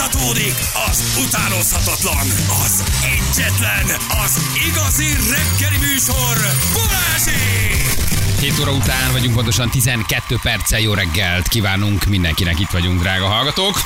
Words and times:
Folytatódik 0.00 0.54
az 0.90 1.24
utánozhatatlan, 1.26 2.26
az 2.64 2.84
egyetlen, 3.02 3.84
az 4.24 4.40
igazi 4.68 5.12
reggeli 5.12 5.76
műsor, 5.76 6.36
Balázsék! 6.72 8.40
7 8.40 8.58
óra 8.60 8.72
után 8.72 9.12
vagyunk, 9.12 9.34
pontosan 9.34 9.70
12 9.70 10.38
perccel 10.42 10.80
jó 10.80 10.94
reggelt 10.94 11.48
kívánunk 11.48 12.04
mindenkinek, 12.04 12.60
itt 12.60 12.70
vagyunk, 12.70 13.00
drága 13.00 13.26
hallgatók. 13.26 13.80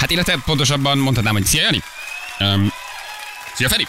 Hát 0.00 0.10
illetve 0.10 0.36
pontosabban 0.44 0.98
mondhatnám, 0.98 1.32
hogy 1.32 1.44
szia 1.44 1.62
Jani! 1.62 1.82
Um, 2.38 2.72
szia 3.54 3.68
Feri! 3.68 3.86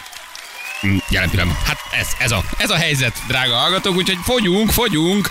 Mm, 0.86 0.96
Jelen 1.08 1.30
pillanatban. 1.30 1.62
Hát 1.64 1.78
ez, 1.90 2.08
ez, 2.18 2.30
a, 2.30 2.44
ez 2.56 2.70
a 2.70 2.76
helyzet, 2.76 3.22
drága 3.26 3.54
hallgatók, 3.54 3.96
úgyhogy 3.96 4.18
fogyunk, 4.22 4.70
fogyunk, 4.70 5.30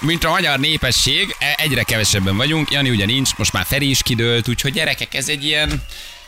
mint 0.00 0.24
a 0.24 0.30
magyar 0.30 0.58
népesség, 0.58 1.36
e- 1.38 1.54
egyre 1.56 1.82
kevesebben 1.82 2.36
vagyunk, 2.36 2.70
Jani 2.70 2.90
ugye 2.90 3.06
nincs, 3.06 3.36
most 3.36 3.52
már 3.52 3.64
Feri 3.64 3.90
is 3.90 4.02
kidőlt, 4.02 4.48
úgyhogy 4.48 4.72
gyerekek, 4.72 5.14
ez 5.14 5.28
egy 5.28 5.44
ilyen, 5.44 5.82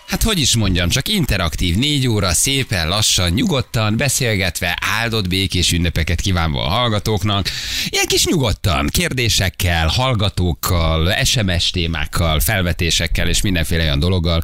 Hát 0.06 0.22
hogy 0.22 0.38
is 0.38 0.56
mondjam, 0.56 0.88
csak 0.88 1.08
interaktív, 1.08 1.76
négy 1.76 2.08
óra, 2.08 2.32
szépen, 2.32 2.88
lassan, 2.88 3.30
nyugodtan, 3.30 3.96
beszélgetve, 3.96 4.78
áldott 5.00 5.28
békés 5.28 5.72
ünnepeket 5.72 6.20
kívánva 6.20 6.64
a 6.64 6.68
hallgatóknak. 6.68 7.48
Ilyen 7.88 8.06
kis 8.06 8.26
nyugodtan, 8.26 8.88
kérdésekkel, 8.88 9.86
hallgatókkal, 9.86 11.24
SMS 11.24 11.70
témákkal, 11.70 12.40
felvetésekkel 12.40 13.28
és 13.28 13.40
mindenféle 13.40 13.82
olyan 13.82 13.98
dologgal, 13.98 14.42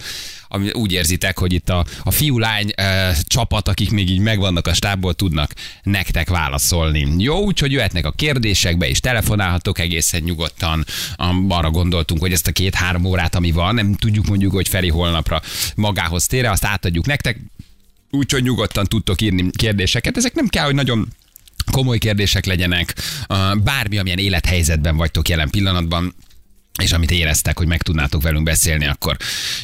ami 0.48 0.70
úgy 0.70 0.93
érzitek, 0.93 1.38
hogy 1.38 1.52
itt 1.52 1.69
a, 1.69 1.87
a 2.02 2.11
fiú-lány 2.11 2.73
e, 2.75 3.16
csapat, 3.27 3.69
akik 3.69 3.91
még 3.91 4.11
így 4.11 4.19
megvannak 4.19 4.66
a 4.66 4.74
stábból, 4.74 5.15
tudnak 5.15 5.55
nektek 5.83 6.29
válaszolni. 6.29 7.15
Jó, 7.19 7.45
úgyhogy 7.45 7.73
jöhetnek 7.73 8.07
a 8.07 8.11
kérdésekbe, 8.11 8.88
és 8.88 9.01
telefonálhatok 9.01 9.79
egészen 9.79 10.23
nyugodtan. 10.23 10.84
Arra 11.48 11.71
gondoltunk, 11.71 12.21
hogy 12.21 12.33
ezt 12.33 12.47
a 12.47 12.52
két-három 12.52 13.05
órát, 13.05 13.34
ami 13.34 13.51
van, 13.51 13.74
nem 13.74 13.95
tudjuk 13.95 14.27
mondjuk, 14.27 14.52
hogy 14.52 14.69
Feri 14.69 14.88
holnapra 14.88 15.43
magához 15.74 16.27
tére, 16.27 16.51
azt 16.51 16.65
átadjuk 16.65 17.07
nektek, 17.07 17.38
úgyhogy 18.10 18.43
nyugodtan 18.43 18.85
tudtok 18.85 19.21
írni 19.21 19.51
kérdéseket. 19.51 20.16
Ezek 20.16 20.35
nem 20.35 20.46
kell, 20.46 20.65
hogy 20.65 20.74
nagyon 20.74 21.09
komoly 21.71 21.99
kérdések 21.99 22.45
legyenek, 22.45 22.95
bármi, 23.65 23.99
amilyen 23.99 24.18
élethelyzetben 24.18 24.96
vagytok 24.96 25.29
jelen 25.29 25.51
pillanatban, 25.51 26.15
és 26.82 26.93
amit 26.93 27.10
éreztek, 27.10 27.59
hogy 27.59 27.66
meg 27.66 27.82
tudnátok 27.82 28.23
velünk 28.23 28.45
beszélni, 28.45 28.87
akkor 28.87 29.16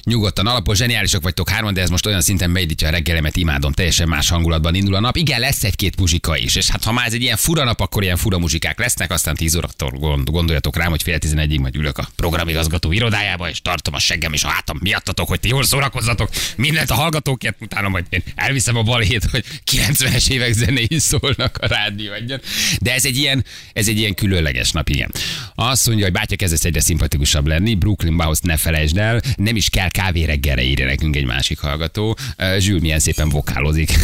nyugodtan 0.05 0.47
alapos, 0.47 0.77
zseniálisak 0.77 1.23
vagytok 1.23 1.49
hárman, 1.49 1.75
de 1.75 1.81
ez 1.81 1.91
most 1.91 2.07
olyan 2.07 2.21
szinten 2.21 2.53
beindítja 2.53 2.89
a 2.89 2.91
reggelemet, 2.91 3.37
imádom, 3.37 3.73
teljesen 3.73 4.09
más 4.09 4.29
hangulatban 4.29 4.75
indul 4.75 4.95
a 4.95 5.01
nap. 5.01 5.17
Igen, 5.17 5.41
lesz 5.41 5.65
egy-két 5.65 5.99
muzsika 5.99 6.37
is, 6.37 6.55
és 6.55 6.69
hát 6.69 6.85
ha 6.85 6.93
már 6.93 7.07
ez 7.07 7.13
egy 7.13 7.23
ilyen 7.23 7.37
fura 7.37 7.65
nap, 7.65 7.81
akkor 7.81 8.03
ilyen 8.03 8.17
fura 8.17 8.39
muzsikák 8.39 8.79
lesznek, 8.79 9.11
aztán 9.11 9.35
10 9.35 9.55
órakor 9.55 9.93
gondoljatok 10.25 10.77
rám, 10.77 10.91
hogy 10.91 11.03
fél 11.03 11.19
tizenegyig 11.19 11.61
majd 11.61 11.77
ülök 11.77 11.99
a 11.99 12.09
programigazgató 12.17 12.93
irodájába, 12.93 13.49
és 13.49 13.63
tartom 13.63 13.95
a 13.95 13.99
seggem 13.99 14.33
és 14.33 14.45
a 14.45 14.49
hátam 14.49 14.79
miattatok, 14.81 15.29
hogy 15.29 15.41
ti 15.41 15.49
jól 15.49 15.65
szórakozzatok, 15.65 16.31
mindent 16.57 16.91
a 16.91 16.95
hallgatókért, 16.95 17.57
utána 17.61 17.89
majd 17.89 18.05
én 18.09 18.23
elviszem 18.35 18.77
a 18.77 18.83
balhét, 18.83 19.25
hogy 19.25 19.45
90-es 19.73 20.31
évek 20.31 20.53
zenéi 20.53 20.99
szólnak 20.99 21.59
a 21.61 21.67
rádió 21.67 22.13
egyen. 22.13 22.41
De 22.81 22.95
ez 22.95 23.05
egy 23.05 23.17
ilyen, 23.17 23.45
ez 23.73 23.89
egy 23.89 23.99
ilyen 23.99 24.15
különleges 24.15 24.71
nap, 24.71 24.89
igen. 24.89 25.11
Azt 25.55 25.87
mondja, 25.87 26.05
hogy 26.05 26.15
bátya 26.15 26.37
kezdesz 26.37 26.65
egyre 26.65 26.81
szimpatikusabb 27.05 27.47
lenni. 27.47 27.75
Brooklyn 27.75 28.17
Bounce 28.17 28.41
ne 28.45 28.57
felejtsd 28.57 28.99
el. 28.99 29.21
Nem 29.37 29.57
is 29.57 29.69
kell 29.69 29.89
kávé 29.89 30.25
reggelre 30.25 30.63
írja 30.63 30.87
nekünk 30.87 31.17
egy 31.17 31.25
másik 31.25 31.59
hallgató. 31.59 32.17
Zsül 32.59 32.81
milyen 32.81 32.99
szépen 32.99 33.29
vokálozik. 33.29 33.93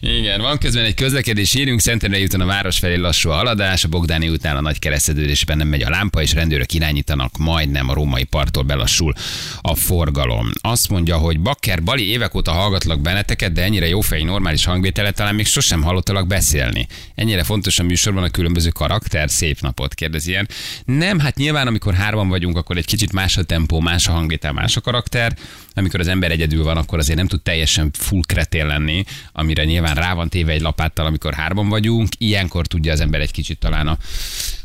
Igen, 0.00 0.40
van 0.40 0.58
közben 0.58 0.84
egy 0.84 0.94
közlekedés 0.94 1.54
írünk, 1.54 1.80
Szentendre 1.80 2.22
úton 2.22 2.40
a 2.40 2.46
város 2.46 2.78
felé 2.78 2.96
lassú 2.96 3.30
a 3.30 3.34
haladás, 3.34 3.84
a 3.84 3.88
Bogdáni 3.88 4.28
után 4.28 4.56
a 4.56 4.60
nagy 4.60 4.78
keresztedődésben 4.78 5.56
nem 5.56 5.68
megy 5.68 5.82
a 5.82 5.90
lámpa, 5.90 6.22
és 6.22 6.32
rendőrök 6.32 6.72
irányítanak, 6.72 7.36
majdnem 7.38 7.88
a 7.88 7.94
római 7.94 8.24
parttól 8.24 8.62
belassul 8.62 9.14
a 9.60 9.74
forgalom. 9.74 10.50
Azt 10.60 10.88
mondja, 10.88 11.16
hogy 11.16 11.40
Bakker 11.40 11.82
Bali 11.82 12.08
évek 12.08 12.34
óta 12.34 12.52
hallgatlak 12.52 13.00
benneteket, 13.00 13.52
de 13.52 13.62
ennyire 13.62 13.88
jófej, 13.88 14.22
normális 14.22 14.64
hangvételet 14.64 15.14
talán 15.14 15.34
még 15.34 15.46
sosem 15.46 15.82
hallottalak 15.82 16.26
beszélni. 16.26 16.86
Ennyire 17.14 17.44
fontos 17.44 17.78
a 17.78 17.82
műsorban 17.82 18.22
a 18.22 18.28
különböző 18.30 18.68
karakter, 18.68 19.30
szép 19.30 19.60
napot 19.60 19.94
kérdez 19.94 20.26
ilyen. 20.26 20.48
Nem, 20.84 21.18
hát 21.18 21.36
nyilván 21.36 21.66
amikor 21.66 21.94
hárman 21.94 22.28
vagyunk, 22.28 22.56
akkor 22.56 22.76
egy 22.76 22.86
kicsit 22.86 23.12
más 23.12 23.36
a 23.36 23.42
tempó, 23.42 23.80
más 23.80 24.08
a 24.08 24.12
hangvétel, 24.12 24.52
más 24.52 24.76
a 24.76 24.80
karakter. 24.80 25.36
Amikor 25.74 26.00
az 26.00 26.08
ember 26.08 26.30
egyedül 26.30 26.64
van, 26.64 26.76
akkor 26.76 26.98
azért 26.98 27.18
nem 27.18 27.26
tud 27.26 27.42
teljesen 27.42 27.90
full 27.92 28.20
kretén 28.26 28.66
lenni, 28.66 29.04
amire 29.32 29.64
nyilván 29.64 29.94
rá 29.94 30.14
van 30.14 30.28
téve 30.28 30.52
egy 30.52 30.60
lapáttal, 30.60 31.06
amikor 31.06 31.34
hárman 31.34 31.68
vagyunk. 31.68 32.08
Ilyenkor 32.18 32.66
tudja 32.66 32.92
az 32.92 33.00
ember 33.00 33.20
egy 33.20 33.30
kicsit 33.30 33.58
talán 33.58 33.88
a 33.88 33.98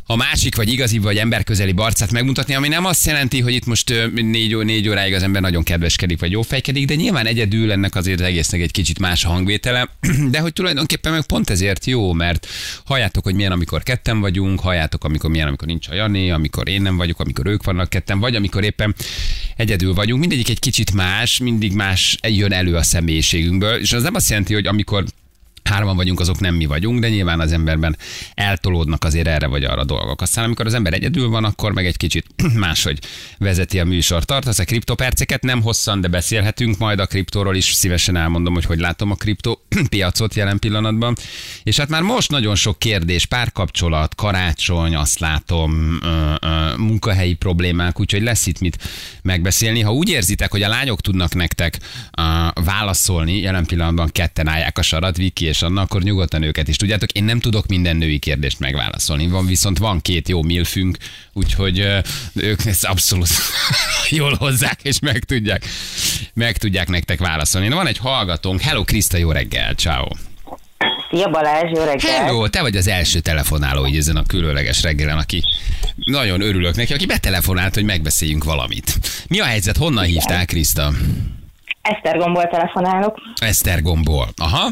a 0.07 0.15
másik, 0.15 0.55
vagy 0.55 0.71
igazi, 0.71 0.97
vagy 0.97 1.17
emberközeli 1.17 1.71
barcát 1.71 2.11
megmutatni, 2.11 2.55
ami 2.55 2.67
nem 2.67 2.85
azt 2.85 3.05
jelenti, 3.05 3.41
hogy 3.41 3.53
itt 3.53 3.65
most 3.65 4.11
négy, 4.13 4.57
négy 4.57 4.89
óráig 4.89 5.13
az 5.13 5.23
ember 5.23 5.41
nagyon 5.41 5.63
kedveskedik, 5.63 6.19
vagy 6.19 6.31
jófejkedik, 6.31 6.85
de 6.85 6.95
nyilván 6.95 7.25
egyedül 7.25 7.71
ennek 7.71 7.95
azért 7.95 8.19
az 8.19 8.25
egésznek 8.25 8.61
egy 8.61 8.71
kicsit 8.71 8.99
más 8.99 9.25
a 9.25 9.29
hangvétele, 9.29 9.89
de 10.31 10.39
hogy 10.39 10.53
tulajdonképpen 10.53 11.11
meg 11.11 11.25
pont 11.25 11.49
ezért 11.49 11.85
jó, 11.85 12.13
mert 12.13 12.47
halljátok, 12.85 13.23
hogy 13.23 13.35
milyen, 13.35 13.51
amikor 13.51 13.83
ketten 13.83 14.19
vagyunk, 14.19 14.59
halljátok, 14.59 15.03
amikor 15.03 15.29
milyen, 15.29 15.47
amikor 15.47 15.67
nincs 15.67 15.87
a 15.87 15.93
Jani, 15.93 16.31
amikor 16.31 16.67
én 16.67 16.81
nem 16.81 16.97
vagyok, 16.97 17.19
amikor 17.19 17.47
ők 17.47 17.63
vannak 17.63 17.89
ketten, 17.89 18.19
vagy 18.19 18.35
amikor 18.35 18.63
éppen 18.63 18.95
egyedül 19.55 19.93
vagyunk, 19.93 20.19
mindegyik 20.19 20.49
egy 20.49 20.59
kicsit 20.59 20.93
más, 20.93 21.37
mindig 21.37 21.73
más 21.73 22.17
jön 22.21 22.51
elő 22.51 22.75
a 22.75 22.83
személyiségünkből, 22.83 23.79
és 23.79 23.93
az 23.93 24.03
nem 24.03 24.15
azt 24.15 24.29
jelenti, 24.29 24.53
hogy 24.53 24.67
amikor 24.67 25.05
hárman 25.69 25.95
vagyunk, 25.95 26.19
azok 26.19 26.39
nem 26.39 26.55
mi 26.55 26.65
vagyunk, 26.65 26.99
de 26.99 27.09
nyilván 27.09 27.39
az 27.39 27.51
emberben 27.51 27.97
eltolódnak 28.33 29.03
azért 29.03 29.27
erre 29.27 29.47
vagy 29.47 29.63
arra 29.63 29.83
dolgok. 29.83 30.21
Aztán 30.21 30.43
amikor 30.43 30.65
az 30.65 30.73
ember 30.73 30.93
egyedül 30.93 31.29
van, 31.29 31.43
akkor 31.43 31.73
meg 31.73 31.85
egy 31.85 31.97
kicsit 31.97 32.25
máshogy 32.53 32.99
vezeti 33.37 33.79
a 33.79 33.85
műsor. 33.85 34.23
Tartasz 34.23 34.59
a 34.59 34.63
kriptoperceket, 34.63 35.43
nem 35.43 35.61
hosszan, 35.61 36.01
de 36.01 36.07
beszélhetünk 36.07 36.77
majd 36.77 36.99
a 36.99 37.05
kriptóról 37.05 37.55
is. 37.55 37.73
Szívesen 37.73 38.15
elmondom, 38.15 38.53
hogy 38.53 38.65
hogy 38.65 38.79
látom 38.79 39.11
a 39.11 39.15
kriptó 39.15 39.65
piacot 39.89 40.35
jelen 40.35 40.59
pillanatban. 40.59 41.15
És 41.63 41.77
hát 41.77 41.89
már 41.89 42.01
most 42.01 42.31
nagyon 42.31 42.55
sok 42.55 42.79
kérdés, 42.79 43.25
párkapcsolat, 43.25 44.15
karácsony, 44.15 44.95
azt 44.95 45.19
látom, 45.19 45.99
munkahelyi 46.77 47.33
problémák, 47.33 47.99
úgyhogy 47.99 48.21
lesz 48.21 48.45
itt 48.45 48.59
mit 48.59 48.77
megbeszélni. 49.21 49.81
Ha 49.81 49.93
úgy 49.93 50.09
érzitek, 50.09 50.51
hogy 50.51 50.63
a 50.63 50.69
lányok 50.69 51.01
tudnak 51.01 51.33
nektek 51.33 51.77
válaszolni, 52.53 53.39
jelen 53.39 53.65
pillanatban 53.65 54.09
ketten 54.11 54.47
állják 54.47 54.77
a 54.77 54.81
sarat, 54.81 55.17
Viki 55.17 55.45
és 55.45 55.54
Anna, 55.61 55.81
akkor 55.81 56.01
nyugodtan 56.01 56.43
őket 56.43 56.67
is 56.67 56.75
tudjátok. 56.75 57.11
Én 57.11 57.23
nem 57.23 57.39
tudok 57.39 57.67
minden 57.67 57.95
női 57.95 58.19
kérdést 58.19 58.59
megválaszolni. 58.59 59.27
Van 59.27 59.45
viszont 59.45 59.77
van 59.77 60.01
két 60.01 60.29
jó 60.29 60.41
milfünk, 60.41 60.97
úgyhogy 61.33 61.79
ö, 61.79 61.99
ők 62.33 62.65
ezt 62.65 62.85
abszolút 62.85 63.29
jól 64.09 64.33
hozzák, 64.33 64.79
és 64.81 64.99
meg 64.99 65.19
tudják, 65.23 65.65
meg 66.33 66.57
tudják 66.57 66.87
nektek 66.87 67.19
válaszolni. 67.19 67.67
Na, 67.67 67.75
van 67.75 67.87
egy 67.87 67.97
hallgatónk. 67.97 68.61
Hello, 68.61 68.83
Krista, 68.83 69.17
jó 69.17 69.31
reggel, 69.31 69.73
ciao. 69.73 70.07
Szia 71.09 71.29
Balázs, 71.29 71.71
jó 71.73 71.83
reggelt! 71.83 72.01
Hello, 72.01 72.47
te 72.47 72.61
vagy 72.61 72.75
az 72.75 72.87
első 72.87 73.19
telefonáló 73.19 73.87
így 73.87 73.97
ezen 73.97 74.15
a 74.15 74.25
különleges 74.25 74.81
reggelen, 74.81 75.17
aki 75.17 75.43
nagyon 75.95 76.41
örülök 76.41 76.75
neki, 76.75 76.93
aki 76.93 77.05
betelefonált, 77.05 77.73
hogy 77.73 77.83
megbeszéljünk 77.83 78.43
valamit. 78.43 78.99
Mi 79.27 79.39
a 79.39 79.43
helyzet, 79.45 79.77
honnan 79.77 80.05
hívtál, 80.05 80.45
Krista? 80.45 80.91
Esztergomból 81.85 82.47
telefonálok. 82.47 83.17
Esztergomból. 83.41 84.27
Aha, 84.37 84.69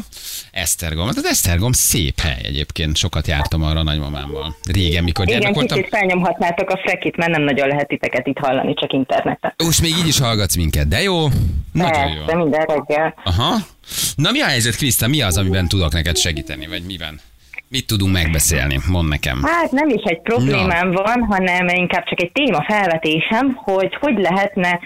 Esztergom. 0.52 1.06
Hát 1.06 1.16
az 1.16 1.24
Esztergom 1.24 1.72
szép 1.72 2.20
hely 2.20 2.40
egyébként. 2.42 2.96
Sokat 2.96 3.26
jártam 3.26 3.62
arra 3.62 3.78
a 3.78 3.82
nagymamámmal. 3.82 4.56
Régen, 4.72 5.04
mikor 5.04 5.26
Igen, 5.26 5.38
gyermek 5.40 5.58
voltam. 5.58 5.76
kicsit 5.76 5.92
felnyomhatnátok 5.98 6.70
a 6.70 6.76
frekit, 6.84 7.16
mert 7.16 7.30
nem 7.30 7.42
nagyon 7.42 7.68
lehet 7.68 7.88
titeket 7.88 8.26
itt 8.26 8.38
hallani, 8.38 8.74
csak 8.74 8.92
interneten. 8.92 9.54
Most 9.64 9.80
még 9.80 9.90
így 9.90 10.06
is 10.06 10.18
hallgatsz 10.18 10.56
minket, 10.56 10.88
de 10.88 11.02
jó? 11.02 11.26
Nagyon 11.72 12.08
jó. 12.08 12.18
Persze, 12.24 12.36
minden 12.36 12.64
reggel. 12.66 13.14
Aha. 13.24 13.56
Na 14.16 14.30
mi 14.30 14.40
a 14.40 14.46
helyzet, 14.46 14.76
Kriszta? 14.76 15.08
Mi 15.08 15.22
az, 15.22 15.36
amiben 15.36 15.68
tudok 15.68 15.92
neked 15.92 16.16
segíteni? 16.16 16.66
Vagy 16.66 16.82
miben? 16.82 17.20
Mit 17.68 17.86
tudunk 17.86 18.12
megbeszélni? 18.12 18.78
Mondd 18.88 19.08
nekem. 19.08 19.42
Hát 19.42 19.70
nem 19.70 19.88
is 19.88 20.02
egy 20.04 20.20
problémám 20.20 20.90
van, 20.90 21.26
hanem 21.30 21.68
inkább 21.68 22.04
csak 22.04 22.22
egy 22.22 22.32
téma 22.32 22.64
felvetésem, 22.68 23.54
hogy 23.54 23.96
hogy 24.00 24.18
lehetne 24.18 24.80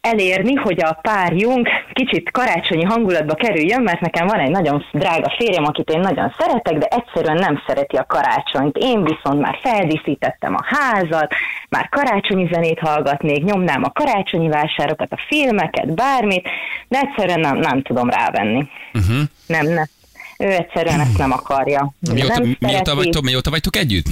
elérni, 0.00 0.54
hogy 0.54 0.82
a 0.82 0.98
párjunk 1.02 1.68
kicsit 1.92 2.30
karácsonyi 2.30 2.84
hangulatba 2.84 3.34
kerüljön, 3.34 3.82
mert 3.82 4.00
nekem 4.00 4.26
van 4.26 4.38
egy 4.38 4.50
nagyon 4.50 4.84
drága 4.92 5.34
férjem, 5.38 5.64
akit 5.64 5.90
én 5.90 6.00
nagyon 6.00 6.34
szeretek, 6.38 6.78
de 6.78 6.86
egyszerűen 6.86 7.36
nem 7.36 7.62
szereti 7.66 7.96
a 7.96 8.06
karácsonyt. 8.06 8.76
Én 8.76 9.04
viszont 9.04 9.40
már 9.40 9.58
feldíszítettem 9.62 10.54
a 10.54 10.64
házat, 10.64 11.32
már 11.68 11.88
karácsonyi 11.88 12.48
zenét 12.52 12.78
hallgatnék, 12.78 13.44
nyomnám 13.44 13.84
a 13.84 13.92
karácsonyi 13.92 14.48
vásárokat, 14.48 15.12
a 15.12 15.18
filmeket, 15.28 15.94
bármit, 15.94 16.48
de 16.88 16.98
egyszerűen 16.98 17.40
nem, 17.40 17.56
nem 17.56 17.82
tudom 17.82 18.10
rávenni. 18.10 18.68
Uh-huh. 18.94 19.22
Nem, 19.46 19.66
nem. 19.66 19.84
Ő 20.38 20.52
egyszerűen 20.52 21.00
ezt 21.00 21.18
nem 21.18 21.32
akarja. 21.32 21.92
Mióta, 22.12 22.38
nem 22.38 22.56
mióta, 22.58 22.94
vagytok, 22.94 23.22
mióta 23.22 23.50
vagytok 23.50 23.76
együtt? 23.76 24.06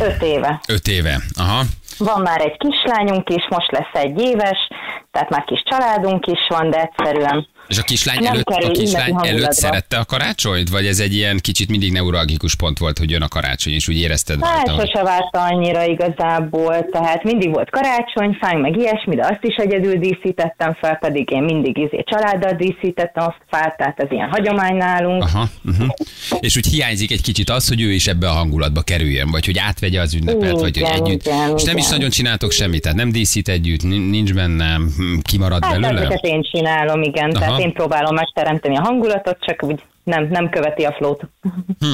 Öt 0.00 0.22
éve. 0.22 0.60
Öt 0.68 0.88
éve, 0.88 1.20
aha. 1.34 1.62
Van 1.98 2.20
már 2.20 2.40
egy 2.40 2.56
kislányunk 2.56 3.28
is, 3.28 3.46
most 3.50 3.70
lesz 3.70 4.02
egy 4.04 4.20
éves, 4.20 4.68
tehát 5.10 5.30
már 5.30 5.44
kis 5.44 5.62
családunk 5.64 6.26
is 6.26 6.46
van, 6.48 6.70
de 6.70 6.80
egyszerűen 6.80 7.48
és 7.70 7.78
a 7.78 7.82
kislány 7.82 8.26
előtt, 8.26 8.46
a 8.48 8.70
kislány 8.70 9.16
előtt 9.22 9.52
szerette 9.52 9.96
a 9.96 10.04
karácsonyt? 10.04 10.68
Vagy 10.68 10.86
ez 10.86 11.00
egy 11.00 11.14
ilyen 11.14 11.38
kicsit 11.38 11.68
mindig 11.68 11.92
neuralgikus 11.92 12.54
pont 12.54 12.78
volt, 12.78 12.98
hogy 12.98 13.10
jön 13.10 13.22
a 13.22 13.28
karácsony, 13.28 13.72
és 13.72 13.88
úgy 13.88 14.00
érezted 14.00 14.44
Hát 14.44 14.66
rajta, 14.66 14.86
sose 14.86 15.02
várta 15.02 15.42
annyira 15.42 15.84
igazából, 15.84 16.88
tehát 16.92 17.22
mindig 17.22 17.50
volt 17.52 17.70
karácsonyfánk, 17.70 18.60
meg 18.60 18.76
ilyesmi, 18.76 19.14
de 19.14 19.22
azt 19.22 19.40
is 19.42 19.54
egyedül 19.56 19.94
díszítettem 19.94 20.76
fel, 20.80 20.96
pedig 20.96 21.30
én 21.30 21.42
mindig 21.42 21.78
izé 21.78 22.04
családdal 22.06 22.52
díszítettem 22.52 23.24
a 23.24 23.34
fát, 23.50 23.76
tehát 23.76 24.00
ez 24.00 24.10
ilyen 24.10 24.28
hagyomány 24.28 24.76
nálunk. 24.76 25.22
Aha, 25.22 25.48
uh-huh. 25.64 25.88
És 26.40 26.56
úgy 26.56 26.66
hiányzik 26.66 27.10
egy 27.10 27.22
kicsit 27.22 27.50
az, 27.50 27.68
hogy 27.68 27.80
ő 27.80 27.92
is 27.92 28.06
ebbe 28.06 28.28
a 28.28 28.32
hangulatba 28.32 28.82
kerüljön, 28.82 29.30
vagy 29.30 29.46
hogy 29.46 29.58
átvegye 29.58 29.89
az 29.96 30.14
ünnepet, 30.14 30.42
igen, 30.42 30.54
vagy 30.54 30.78
hogy 30.78 30.90
együtt. 30.92 31.26
Igen, 31.26 31.56
és 31.56 31.62
nem 31.62 31.76
igen. 31.76 31.76
is 31.76 31.88
nagyon 31.88 32.10
csináltok 32.10 32.50
semmit, 32.50 32.82
tehát 32.82 32.96
nem 32.96 33.12
díszít 33.12 33.48
együtt, 33.48 33.82
nincs 33.82 34.34
benne, 34.34 34.74
hm, 34.74 35.18
kimarad 35.22 35.64
hát, 35.64 35.80
belőle? 35.80 36.00
Hát 36.00 36.24
én 36.24 36.42
csinálom, 36.42 37.02
igen. 37.02 37.30
Aha. 37.30 37.38
Tehát 37.38 37.60
én 37.60 37.72
próbálom 37.72 38.14
megteremteni 38.14 38.76
a 38.76 38.80
hangulatot, 38.80 39.36
csak 39.40 39.62
úgy 39.62 39.82
nem, 40.04 40.28
nem 40.30 40.48
követi 40.48 40.82
a 40.82 40.92
flót. 40.98 41.20
Hm. 41.78 41.86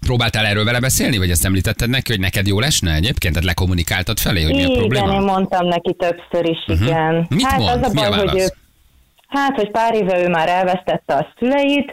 Próbáltál 0.00 0.46
erről 0.46 0.64
vele 0.64 0.80
beszélni, 0.80 1.18
vagy 1.18 1.30
ezt 1.30 1.44
említetted 1.44 1.88
neki, 1.88 2.10
hogy 2.12 2.20
neked 2.20 2.46
jó 2.46 2.60
lesne 2.60 2.94
egyébként? 2.94 3.34
Tehát 3.34 3.48
lekommunikáltad 3.48 4.18
felé, 4.18 4.42
hogy 4.42 4.54
igen, 4.54 4.70
mi 4.70 4.74
a 4.74 4.78
probléma? 4.78 5.06
Igen, 5.06 5.20
én 5.20 5.26
mondtam 5.26 5.66
neki 5.66 5.96
többször 5.98 6.48
is, 6.48 6.58
uh-huh. 6.66 6.86
igen. 6.86 7.26
Mit 7.28 7.44
hát 7.44 7.58
mond? 7.58 7.84
az 7.84 7.90
a 7.90 7.94
baj, 7.94 8.26
hogy 8.26 8.38
ő, 8.40 8.46
Hát, 9.26 9.54
hogy 9.54 9.70
pár 9.70 9.94
éve 9.94 10.18
ő 10.18 10.28
már 10.28 10.48
elvesztette 10.48 11.14
a 11.14 11.26
szüleit, 11.38 11.92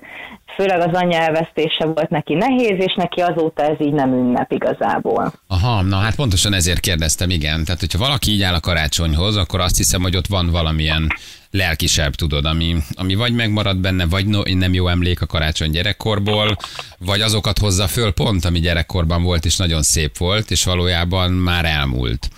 főleg 0.56 0.80
az 0.80 0.94
anyja 0.94 1.20
elvesztése 1.20 1.86
volt 1.86 2.10
neki 2.10 2.34
nehéz, 2.34 2.78
és 2.78 2.94
neki 2.96 3.22
azóta 3.22 3.64
ez 3.64 3.76
így 3.80 3.94
nem 3.94 4.14
ünnep 4.14 4.52
igazából. 4.52 5.34
Aha, 5.48 5.82
na 5.82 5.98
hát 5.98 6.16
pontosan 6.16 6.54
ezért 6.54 6.80
kérdeztem, 6.80 7.30
igen. 7.30 7.64
Tehát, 7.64 7.80
hogyha 7.80 7.98
valaki 7.98 8.32
így 8.32 8.42
áll 8.42 8.54
a 8.54 8.60
karácsonyhoz, 8.60 9.36
akkor 9.36 9.60
azt 9.60 9.78
hiszem, 9.78 10.02
hogy 10.02 10.16
ott 10.16 10.28
van 10.28 10.50
valamilyen 10.50 11.08
lelkisebb, 11.52 12.14
tudod, 12.14 12.46
ami, 12.46 12.76
ami 12.94 13.16
vagy 13.16 13.34
megmarad 13.34 13.78
benne, 13.78 14.06
vagy 14.06 14.26
no, 14.26 14.42
nem 14.56 14.74
jó 14.74 14.88
emlék 14.88 15.22
a 15.22 15.26
karácsony 15.26 15.72
gyerekkorból, 15.72 16.58
vagy 17.00 17.22
azokat 17.22 17.58
hozza 17.60 17.88
föl 17.88 18.14
pont, 18.14 18.46
ami 18.46 18.60
gyerekkorban 18.60 19.24
volt, 19.24 19.46
és 19.46 19.58
nagyon 19.58 19.82
szép 19.82 20.18
volt, 20.18 20.52
és 20.52 20.64
valójában 20.64 21.32
már 21.32 21.66
elmúlt. 21.66 22.30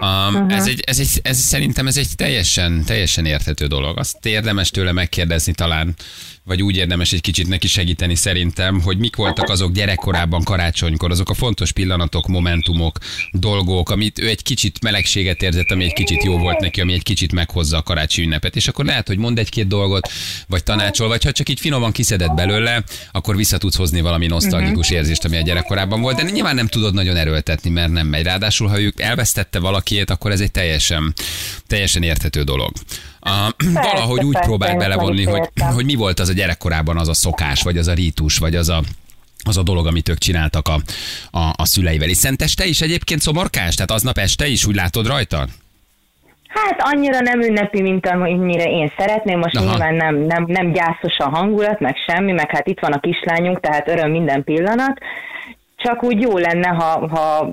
Um, 0.00 0.34
uh-huh. 0.34 0.54
ez, 0.54 0.66
egy, 0.66 0.80
ez, 0.80 0.98
egy, 0.98 1.20
ez 1.22 1.38
szerintem 1.38 1.86
ez 1.86 1.96
egy 1.96 2.08
teljesen, 2.16 2.84
teljesen 2.84 3.26
érthető 3.26 3.66
dolog. 3.66 3.98
Azt 3.98 4.26
érdemes 4.26 4.70
tőle 4.70 4.92
megkérdezni 4.92 5.52
talán, 5.52 5.94
vagy 6.44 6.62
úgy 6.62 6.76
érdemes 6.76 7.12
egy 7.12 7.20
kicsit 7.20 7.48
neki 7.48 7.66
segíteni 7.66 8.14
szerintem, 8.14 8.80
hogy 8.80 8.98
mik 8.98 9.16
voltak 9.16 9.48
azok 9.48 9.72
gyerekkorában 9.72 10.42
karácsonykor, 10.42 11.10
azok 11.10 11.30
a 11.30 11.34
fontos 11.34 11.72
pillanatok, 11.72 12.26
momentumok, 12.26 12.98
dolgok, 13.32 13.90
amit 13.90 14.18
ő 14.18 14.28
egy 14.28 14.42
kicsit 14.42 14.82
melegséget 14.82 15.42
érzett, 15.42 15.70
ami 15.70 15.84
egy 15.84 15.92
kicsit 15.92 16.24
jó 16.24 16.38
volt 16.38 16.60
neki, 16.60 16.80
ami 16.80 16.92
egy 16.92 17.02
kicsit 17.02 17.32
meghozza 17.32 17.76
a 17.76 17.82
karácsonyi 17.82 18.26
ünnepet. 18.26 18.56
És 18.56 18.68
akkor 18.68 18.84
lehet, 18.84 19.06
hogy 19.06 19.18
mond 19.18 19.38
egy-két 19.38 19.66
dolgot, 19.66 20.08
vagy 20.48 20.62
tanácsol, 20.62 21.08
vagy 21.08 21.24
ha 21.24 21.32
csak 21.32 21.48
így 21.48 21.60
finoman 21.60 21.92
kiszedett 21.92 22.34
belőle, 22.34 22.84
akkor 23.12 23.36
vissza 23.36 23.58
tudsz 23.58 23.76
hozni 23.76 24.00
valami 24.00 24.26
nosztalgikus 24.26 24.88
mhm. 24.88 24.96
érzést, 24.96 25.24
ami 25.24 25.36
a 25.36 25.42
gyerekkorában 25.42 26.00
volt, 26.00 26.16
de 26.16 26.30
nyilván 26.30 26.54
nem 26.54 26.66
tudod 26.66 26.94
nagyon 26.94 27.16
erőltetni, 27.16 27.70
mert 27.70 27.90
nem 27.90 28.06
megy. 28.06 28.22
Ráadásul, 28.22 28.68
ha 28.68 28.80
ők 28.80 29.00
elvesztette 29.00 29.58
valakiét, 29.58 30.10
akkor 30.10 30.30
ez 30.30 30.40
egy 30.40 30.50
teljesen, 30.50 31.14
teljesen 31.66 32.02
érthető 32.02 32.42
dolog. 32.42 32.72
Persze, 33.74 33.90
valahogy 33.92 34.24
úgy 34.24 34.32
persze, 34.32 34.48
próbál 34.48 34.76
belevonni, 34.76 35.24
hogy, 35.24 35.48
hogy 35.74 35.84
mi 35.84 35.94
volt 35.94 36.20
az 36.20 36.28
a 36.28 36.32
gyerekkorában 36.32 36.98
az 36.98 37.08
a 37.08 37.14
szokás, 37.14 37.62
vagy 37.62 37.78
az 37.78 37.88
a 37.88 37.94
rítus, 37.94 38.38
vagy 38.38 38.54
az 38.54 38.68
a, 38.68 38.82
az 39.44 39.56
a 39.56 39.62
dolog, 39.62 39.86
amit 39.86 40.08
ők 40.08 40.18
csináltak 40.18 40.68
a, 40.68 40.74
a, 41.38 41.52
a 41.56 41.64
szüleivel. 41.64 42.08
És 42.08 42.16
szenteste 42.16 42.64
is 42.64 42.80
egyébként 42.80 43.20
szomorkás? 43.20 43.74
Tehát 43.74 43.90
aznap 43.90 44.18
este 44.18 44.46
is 44.46 44.66
úgy 44.66 44.74
látod 44.74 45.06
rajta? 45.06 45.46
Hát 46.48 46.76
annyira 46.78 47.20
nem 47.20 47.40
ünnepi, 47.40 47.82
mint 47.82 48.06
amennyire 48.06 48.70
én 48.70 48.92
szeretném. 48.96 49.38
Most 49.38 49.56
Aha. 49.56 49.66
nyilván 49.66 49.94
nem, 49.94 50.16
nem, 50.16 50.44
nem 50.46 50.72
gyászos 50.72 51.16
a 51.18 51.28
hangulat, 51.28 51.80
meg 51.80 51.96
semmi, 52.06 52.32
meg 52.32 52.50
hát 52.50 52.68
itt 52.68 52.80
van 52.80 52.92
a 52.92 53.00
kislányunk, 53.00 53.60
tehát 53.60 53.88
öröm 53.88 54.10
minden 54.10 54.44
pillanat. 54.44 54.98
Csak 55.76 56.02
úgy 56.02 56.20
jó 56.20 56.38
lenne, 56.38 56.68
ha, 56.68 57.08
ha 57.08 57.52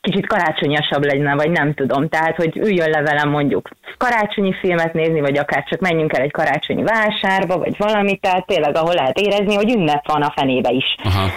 kicsit 0.00 0.26
karácsonyasabb 0.26 1.04
lenne, 1.04 1.34
vagy 1.34 1.50
nem 1.50 1.74
tudom. 1.74 2.08
Tehát, 2.08 2.36
hogy 2.36 2.56
üljön 2.56 2.90
le 2.90 3.00
velem 3.00 3.28
mondjuk 3.28 3.68
karácsonyi 3.96 4.54
filmet 4.60 4.92
nézni, 4.92 5.20
vagy 5.20 5.38
akár 5.38 5.64
csak 5.64 5.80
menjünk 5.80 6.12
el 6.12 6.22
egy 6.22 6.30
karácsonyi 6.30 6.82
vásárba, 6.82 7.58
vagy 7.58 7.74
valami, 7.78 8.16
tehát 8.16 8.46
tényleg, 8.46 8.76
ahol 8.76 8.94
lehet 8.94 9.18
érezni, 9.18 9.54
hogy 9.54 9.72
ünnep 9.74 10.06
van 10.06 10.22
a 10.22 10.32
fenébe 10.36 10.70
is. 10.70 10.96
Aha. 11.04 11.30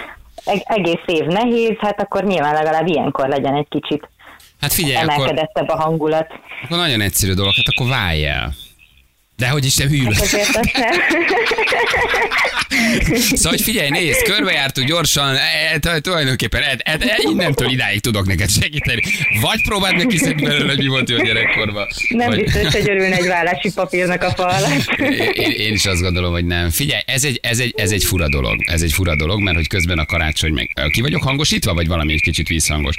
Eg- 0.44 0.64
egész 0.64 1.02
év 1.06 1.24
nehéz, 1.24 1.76
hát 1.78 2.00
akkor 2.00 2.24
nyilván 2.24 2.54
legalább 2.54 2.86
ilyenkor 2.86 3.28
legyen 3.28 3.54
egy 3.54 3.68
kicsit 3.68 4.08
hát 4.60 4.72
figyelj, 4.72 4.96
emelkedettebb 4.96 5.68
akkor, 5.68 5.80
a 5.80 5.82
hangulat. 5.82 6.32
Akkor 6.64 6.76
nagyon 6.76 7.00
egyszerű 7.00 7.32
dolog, 7.32 7.52
hát 7.56 7.74
akkor 7.76 7.88
válj 7.88 8.26
el. 8.26 8.52
De 9.36 9.48
hogy 9.48 9.64
is 9.64 9.74
te 9.74 9.88
hűl. 9.88 10.12
Hát 10.12 10.28
szóval, 13.36 13.50
hogy 13.50 13.60
figyelj, 13.60 13.90
nézd, 13.90 14.22
körbejártuk 14.22 14.84
gyorsan, 14.84 15.36
e, 15.36 15.78
e, 15.82 16.00
tulajdonképpen 16.00 16.62
e, 16.62 16.76
e, 16.78 16.96
e, 17.00 17.16
innentől 17.30 17.70
idáig 17.70 18.00
tudok 18.00 18.26
neked 18.26 18.50
segíteni. 18.50 19.02
Vagy 19.40 19.62
próbáld 19.62 19.96
meg 19.96 20.06
kiszedni 20.06 20.42
belőle, 20.42 20.68
hogy 20.68 20.78
mi 20.78 20.86
volt 20.86 21.08
jó 21.08 21.16
gyerekkorban. 21.16 21.86
Nem 22.08 22.28
vagy... 22.28 22.42
biztos, 22.42 22.72
hogy 22.72 22.90
örülne 22.90 23.16
egy 23.16 23.26
vállási 23.26 23.72
papírnak 23.72 24.22
a 24.22 24.30
falat. 24.30 25.00
Én, 25.32 25.50
én, 25.50 25.72
is 25.72 25.86
azt 25.86 26.00
gondolom, 26.00 26.32
hogy 26.32 26.44
nem. 26.44 26.70
Figyelj, 26.70 27.02
ez 27.06 27.24
egy, 27.24 27.40
ez, 27.42 27.58
egy, 27.58 27.74
ez 27.76 27.90
egy 27.90 28.04
fura 28.04 28.28
dolog. 28.28 28.56
Ez 28.66 28.82
egy 28.82 28.92
fura 28.92 29.16
dolog, 29.16 29.40
mert 29.40 29.56
hogy 29.56 29.68
közben 29.68 29.98
a 29.98 30.06
karácsony 30.06 30.52
meg... 30.52 30.70
Ki 30.90 31.00
vagyok 31.00 31.22
hangosítva, 31.22 31.74
vagy 31.74 31.86
valami 31.86 32.12
egy 32.12 32.20
kicsit 32.20 32.48
vízhangos? 32.48 32.96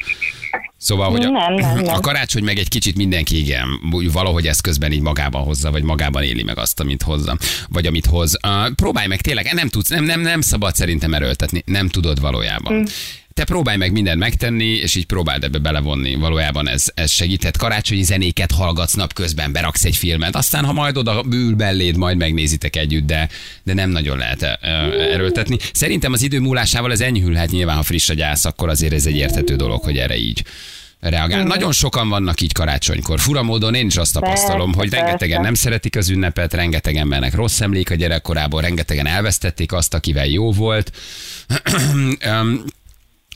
Szóval, 0.78 1.10
hogy 1.10 1.24
a, 1.24 1.30
nem, 1.30 1.54
nem, 1.54 1.80
nem. 1.80 1.94
a 1.96 2.00
karácsony 2.00 2.44
meg 2.44 2.58
egy 2.58 2.70
kicsit 2.70 2.96
mindenki, 2.96 3.38
igen, 3.38 3.68
valahogy 4.12 4.48
ezt 4.48 4.62
közben 4.62 4.92
így 4.92 5.02
magában 5.02 5.44
hozza, 5.44 5.72
vagy 5.72 5.84
magában 5.84 6.24
éli 6.24 6.44
meg 6.44 6.58
azt, 6.58 6.80
amit 6.80 7.02
hozza, 7.02 7.38
vagy 7.70 7.86
amit 7.86 8.06
hoz. 8.06 8.38
Uh, 8.48 8.74
próbálj 8.76 9.08
meg 9.08 9.22
tényleg, 9.22 9.54
nem 9.54 9.68
tudsz, 9.68 9.90
nem, 9.90 10.04
nem, 10.04 10.22
nem 10.22 10.42
szabad 10.42 10.76
szerintem 10.76 11.14
erőltetni, 11.14 11.64
nem 11.66 11.88
tudod 11.90 12.20
valójában. 12.20 12.74
Mm 12.74 12.84
te 13.36 13.44
próbálj 13.44 13.78
meg 13.78 13.92
mindent 13.92 14.20
megtenni, 14.20 14.66
és 14.66 14.96
így 14.96 15.06
próbáld 15.06 15.44
ebbe 15.44 15.58
belevonni. 15.58 16.16
Valójában 16.16 16.68
ez, 16.68 16.86
ez 16.94 17.12
segíthet. 17.12 17.58
Karácsonyi 17.58 18.04
zenéket 18.04 18.52
hallgatsz 18.52 18.94
napközben, 18.94 19.52
beraksz 19.52 19.86
egy 19.86 19.96
filmet, 19.96 20.36
aztán 20.36 20.66
ha 20.66 20.74
majd 20.74 20.98
oda 20.98 21.22
bül 21.22 21.56
belléd, 21.56 21.98
majd 21.98 22.18
megnézitek 22.18 22.76
együtt, 22.76 23.06
de, 23.06 23.30
de 23.64 23.74
nem 23.74 23.90
nagyon 23.90 24.18
lehet 24.18 24.44
erőltetni. 25.12 25.58
Szerintem 25.74 26.14
az 26.14 26.22
idő 26.22 26.40
múlásával 26.40 26.92
ez 26.92 27.02
enyhülhet 27.02 27.52
nyilván, 27.52 27.76
ha 27.76 27.84
friss 27.84 28.10
a 28.10 28.14
gyász, 28.14 28.46
akkor 28.46 28.70
azért 28.70 28.94
ez 28.94 29.06
egy 29.06 29.16
érthető 29.16 29.56
dolog, 29.56 29.84
hogy 29.84 29.98
erre 29.98 30.18
így 30.18 30.44
reagál. 31.00 31.44
Mm. 31.44 31.48
Nagyon 31.48 31.72
sokan 31.72 32.10
vannak 32.10 32.42
így 32.42 32.52
karácsonykor. 32.52 33.20
Fura 33.20 33.44
módon 33.44 33.74
én 33.76 33.86
is 33.86 33.98
azt 33.98 34.14
tapasztalom, 34.14 34.72
persze, 34.72 34.80
hogy 34.80 34.90
rengetegen 34.90 35.28
persze. 35.28 35.44
nem 35.44 35.54
szeretik 35.54 35.96
az 35.96 36.10
ünnepet, 36.10 36.54
rengeteg 36.54 36.96
embernek 36.96 37.34
rossz 37.34 37.62
emlék 37.62 37.92
a 37.92 37.96
gyerekkorából, 37.96 38.62
rengetegen 38.62 39.08
elvesztették 39.08 39.72
azt, 39.72 39.94
akivel 39.94 40.26
jó 40.26 40.52
volt. 40.52 40.92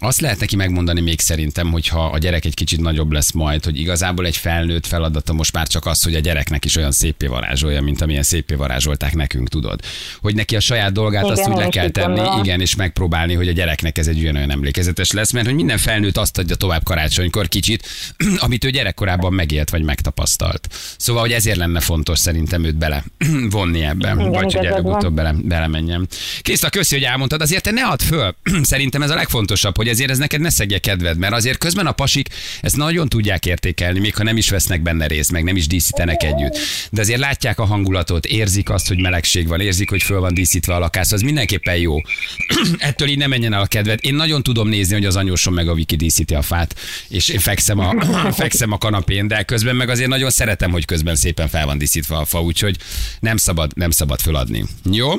Azt 0.02 0.22
lehet 0.22 0.40
neki 0.40 0.56
megmondani 0.56 1.02
még 1.02 1.20
szerintem, 1.20 1.72
hogyha 1.72 2.06
a 2.06 2.18
gyerek 2.18 2.46
egy 2.46 2.54
kicsit 2.54 2.80
nagyobb 2.80 3.12
lesz 3.12 3.32
majd, 3.32 3.64
hogy 3.64 3.80
igazából 3.80 4.26
egy 4.26 4.38
felnőtt 4.38 4.86
feladata 4.86 5.34
most 5.34 5.54
már 5.54 5.68
csak 5.68 5.86
az, 5.86 6.04
hogy 6.04 6.16
a 6.16 6.20
gyereknek 6.20 6.66
is 6.66 6.76
olyan 6.76 6.92
szépé 6.92 7.28
varázsolja, 7.28 7.82
mint 7.82 8.02
amilyen 8.02 8.24
szépé 8.24 8.56
varázsolták 8.56 9.16
nekünk, 9.16 9.50
tudod. 9.50 9.80
Hogy 10.22 10.36
neki 10.36 10.56
a 10.56 10.60
saját 10.60 10.92
dolgát 10.92 11.24
igen, 11.24 11.38
azt 11.38 11.50
úgy 11.50 11.58
le 11.58 11.68
kell 11.68 11.90
tenni, 11.90 12.16
gondolom. 12.16 12.44
igen, 12.44 12.62
és 12.62 12.76
megpróbálni, 12.76 13.34
hogy 13.34 13.48
a 13.48 13.52
gyereknek 13.52 13.98
ez 13.98 14.08
egy 14.08 14.22
olyan 14.24 14.52
emlékezetes 14.52 15.12
lesz, 15.12 15.32
mert 15.32 15.46
hogy 15.46 15.56
minden 15.56 15.78
felnőtt 15.78 16.18
azt 16.18 16.38
adja 16.38 16.56
tovább 16.56 16.84
karácsonykor 16.84 17.48
kicsit, 17.48 17.88
amit 18.46 18.64
ő 18.64 18.70
gyerekkorában 18.70 19.34
megélt 19.34 19.70
vagy 19.70 19.84
megtapasztalt. 19.84 20.68
Szóval, 20.98 21.22
hogy 21.22 21.32
ezért 21.32 21.58
lenne 21.58 21.80
fontos 21.80 22.20
szerintem 22.20 22.64
őt 22.64 22.78
bele 22.78 23.04
vonni 23.50 23.82
ebben, 23.82 24.20
igen, 24.20 24.32
vagy 24.32 24.54
hogy 24.54 24.66
előbb-utóbb 24.66 25.14
bele, 25.14 25.36
belemenjen. 25.44 26.08
Kriszta, 26.42 26.70
köszi, 26.70 26.96
hogy 26.96 27.04
elmondtad, 27.04 27.42
azért 27.42 27.64
te 27.64 27.72
ne 27.72 27.86
add 27.86 28.00
föl. 28.00 28.36
szerintem 28.62 29.02
ez 29.02 29.10
a 29.10 29.16
legfontosabb, 29.16 29.76
hogy 29.76 29.89
hogy 29.90 29.98
ezért 29.98 30.12
ez 30.12 30.18
neked 30.18 30.42
ne 30.42 30.50
szegje 30.50 30.80
kedved, 30.80 31.18
mert 31.18 31.34
azért 31.34 31.58
közben 31.58 31.86
a 31.86 31.92
pasik 31.92 32.30
ezt 32.62 32.76
nagyon 32.76 33.10
tudják 33.10 33.46
értékelni, 33.46 34.00
még 34.00 34.16
ha 34.16 34.24
nem 34.24 34.38
is 34.38 34.50
vesznek 34.50 34.82
benne 34.82 35.08
részt, 35.08 35.32
meg 35.32 35.44
nem 35.44 35.56
is 35.56 35.68
díszítenek 35.68 36.24
együtt. 36.24 36.58
De 36.92 37.02
azért 37.02 37.20
látják 37.20 37.60
a 37.60 37.66
hangulatot, 37.66 38.26
érzik 38.26 38.70
azt, 38.70 38.88
hogy 38.88 39.02
melegség 39.02 39.48
van, 39.48 39.60
érzik, 39.60 39.90
hogy 39.90 40.04
föl 40.04 40.20
van 40.20 40.34
díszítve 40.34 40.76
a 40.76 40.80
lakás, 40.80 41.12
az 41.12 41.22
mindenképpen 41.22 41.76
jó. 41.76 41.96
Ettől 42.78 43.08
így 43.08 43.18
nem 43.18 43.30
menjen 43.30 43.54
el 43.54 43.62
a 43.62 43.66
kedved. 43.66 44.00
Én 44.02 44.16
nagyon 44.16 44.44
tudom 44.44 44.68
nézni, 44.68 44.94
hogy 44.94 45.06
az 45.06 45.16
anyósom 45.16 45.54
meg 45.54 45.68
a 45.68 45.74
Viki 45.74 45.96
díszíti 45.96 46.34
a 46.34 46.42
fát, 46.42 46.76
és 47.10 47.30
én 47.30 47.40
fekszem 47.40 47.80
a, 47.80 47.94
fekszem 48.42 48.72
a 48.72 48.78
kanapén, 48.78 49.28
de 49.28 49.44
közben 49.44 49.76
meg 49.76 49.90
azért 49.90 50.10
nagyon 50.10 50.30
szeretem, 50.30 50.72
hogy 50.72 50.86
közben 50.86 51.16
szépen 51.16 51.48
fel 51.48 51.66
van 51.66 51.78
díszítve 51.78 52.18
a 52.18 52.26
fa, 52.26 52.42
úgyhogy 52.42 52.78
nem 53.20 53.38
szabad, 53.38 53.72
nem 53.76 53.92
szabad 53.92 54.20
föladni. 54.20 54.66
Jó? 54.92 55.12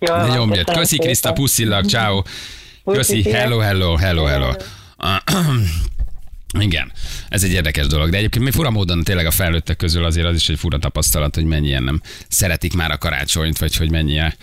Jó, 0.00 0.16
Nagyon 0.16 0.64
Köszi 0.64 0.98
Kriszta, 0.98 1.32
puszillag, 1.32 1.84
ciao. 1.84 2.22
Köszi, 2.92 3.30
hello, 3.30 3.58
hello, 3.58 3.96
hello, 3.96 4.24
hello. 4.24 4.52
Igen, 6.60 6.92
ez 7.28 7.44
egy 7.44 7.52
érdekes 7.52 7.86
dolog, 7.86 8.10
de 8.10 8.16
egyébként 8.16 8.44
mi 8.44 8.50
fura 8.50 8.70
módon 8.70 9.02
tényleg 9.02 9.26
a 9.26 9.30
felnőttek 9.30 9.76
közül 9.76 10.04
azért 10.04 10.26
az 10.26 10.34
is 10.34 10.48
egy 10.48 10.58
fura 10.58 10.78
tapasztalat, 10.78 11.34
hogy 11.34 11.44
mennyien 11.44 11.82
nem 11.82 12.00
szeretik 12.28 12.74
már 12.74 12.90
a 12.90 12.98
karácsonyt, 12.98 13.58
vagy 13.58 13.76
hogy 13.76 13.90
mennyien 13.90 14.34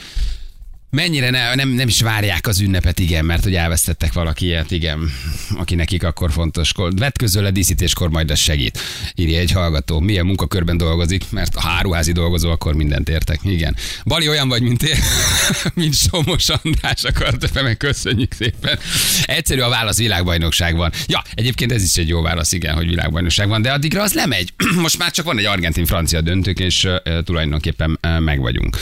mennyire 0.96 1.30
ne, 1.30 1.56
nem, 1.56 1.70
nem 1.70 1.88
is 1.88 2.02
várják 2.02 2.48
az 2.48 2.60
ünnepet, 2.60 3.00
igen, 3.00 3.26
mert 3.26 3.44
hogy 3.44 3.56
elvesztettek 3.56 4.14
valaki 4.14 4.46
ilyet, 4.46 4.72
igen, 4.72 5.12
aki 5.58 5.76
nekik 5.76 6.04
akkor 6.04 6.32
fontos. 6.32 6.72
Vetközöl 6.96 7.46
a 7.46 7.52
díszítéskor 7.52 8.10
majd 8.10 8.32
az 8.32 8.40
segít. 8.40 8.80
Írja 9.16 9.40
egy 9.40 9.52
hallgató. 9.52 10.00
Milyen 10.00 10.26
munkakörben 10.26 10.78
dolgozik, 10.78 11.24
mert 11.30 11.56
a 11.56 11.62
háruházi 11.62 12.12
dolgozó, 12.12 12.50
akkor 12.50 12.76
mindent 12.76 13.10
értek. 13.10 13.40
Igen. 13.44 13.76
Bali 14.06 14.30
olyan 14.30 14.48
vagy, 14.48 14.62
mint 14.62 14.84
én, 14.84 14.98
mint 15.74 15.96
Somos 15.96 16.50
András 16.50 17.04
akart, 17.04 17.62
meg 17.64 17.78
köszönjük 17.78 18.34
szépen. 18.34 18.80
Egyszerű 19.24 19.62
a 19.62 19.70
válasz, 19.70 19.98
világbajnokság 19.98 20.76
van. 20.76 20.92
Ja, 21.08 21.24
egyébként 21.34 21.72
ez 21.72 21.84
is 21.84 21.96
egy 21.96 22.08
jó 22.08 22.22
válasz, 22.22 22.52
igen, 22.52 22.76
hogy 22.76 22.88
világbajnokság 22.88 23.48
van, 23.48 23.62
de 23.62 23.72
addigra 23.72 24.02
az 24.02 24.14
lemegy. 24.14 24.54
Most 24.76 24.98
már 24.98 25.12
csak 25.12 25.26
van 25.26 25.38
egy 25.38 25.46
argentin-francia 25.46 26.22
döntők, 26.22 26.60
és 26.60 26.88
tulajdonképpen 27.24 28.00
meg 28.20 28.40
vagyunk. 28.40 28.78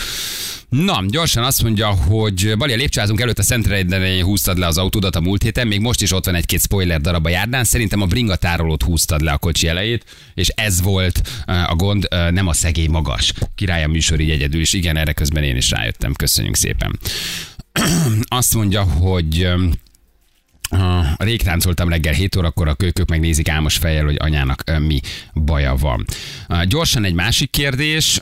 Na, 0.74 1.03
gyorsan 1.08 1.44
azt 1.44 1.63
mondja, 1.63 1.88
hogy 1.88 2.58
Bali, 2.58 2.74
a 2.74 2.75
lépcsőházunk 2.75 3.22
előtt 3.22 3.39
a 3.39 3.44
Szentreidenen 3.44 4.24
húztad 4.24 4.58
le 4.58 4.68
az 4.68 4.77
autódat 4.77 5.15
a 5.15 5.22
múlt 5.22 5.44
héten, 5.44 5.68
még 5.68 5.80
most 5.80 6.01
is 6.01 6.12
ott 6.12 6.25
van 6.25 6.36
egy-két 6.36 6.62
spoiler 6.62 7.01
darab 7.01 7.25
a 7.25 7.30
járdán. 7.30 7.63
Szerintem 7.63 8.01
a 8.01 8.06
bringa 8.06 8.36
tárolót 8.36 8.84
húztad 8.84 9.22
le 9.22 9.32
a 9.32 9.38
kocsi 9.38 9.68
elejét, 9.68 10.06
és 10.34 10.48
ez 10.48 10.82
volt 10.82 11.22
a 11.46 11.75
gond, 11.75 12.08
nem 12.32 12.48
a 12.48 12.53
szegély 12.53 12.88
magas. 12.88 13.34
Király 13.56 13.84
a 13.84 13.88
műsor 13.88 14.20
így 14.20 14.30
egyedül, 14.30 14.62
és 14.62 14.74
igen, 14.74 14.98
erre 14.98 15.13
közben 15.13 15.44
én 15.44 15.56
is 15.56 15.70
rájöttem. 15.70 16.13
Köszönjük 16.13 16.56
szépen. 16.56 17.00
azt 18.39 18.53
mondja, 18.53 18.82
hogy 18.82 19.48
Rég 21.18 21.42
táncoltam 21.42 21.89
reggel 21.89 22.13
7 22.13 22.36
órakor, 22.36 22.68
a 22.68 22.74
kölykök 22.74 23.10
megnézik 23.10 23.50
álmos 23.50 23.77
fejjel, 23.77 24.06
hogy 24.06 24.18
anyának 24.20 24.63
mi 24.80 25.00
baja 25.34 25.75
van. 25.75 26.06
Gyorsan 26.68 27.03
egy 27.03 27.13
másik 27.13 27.51
kérdés. 27.51 28.22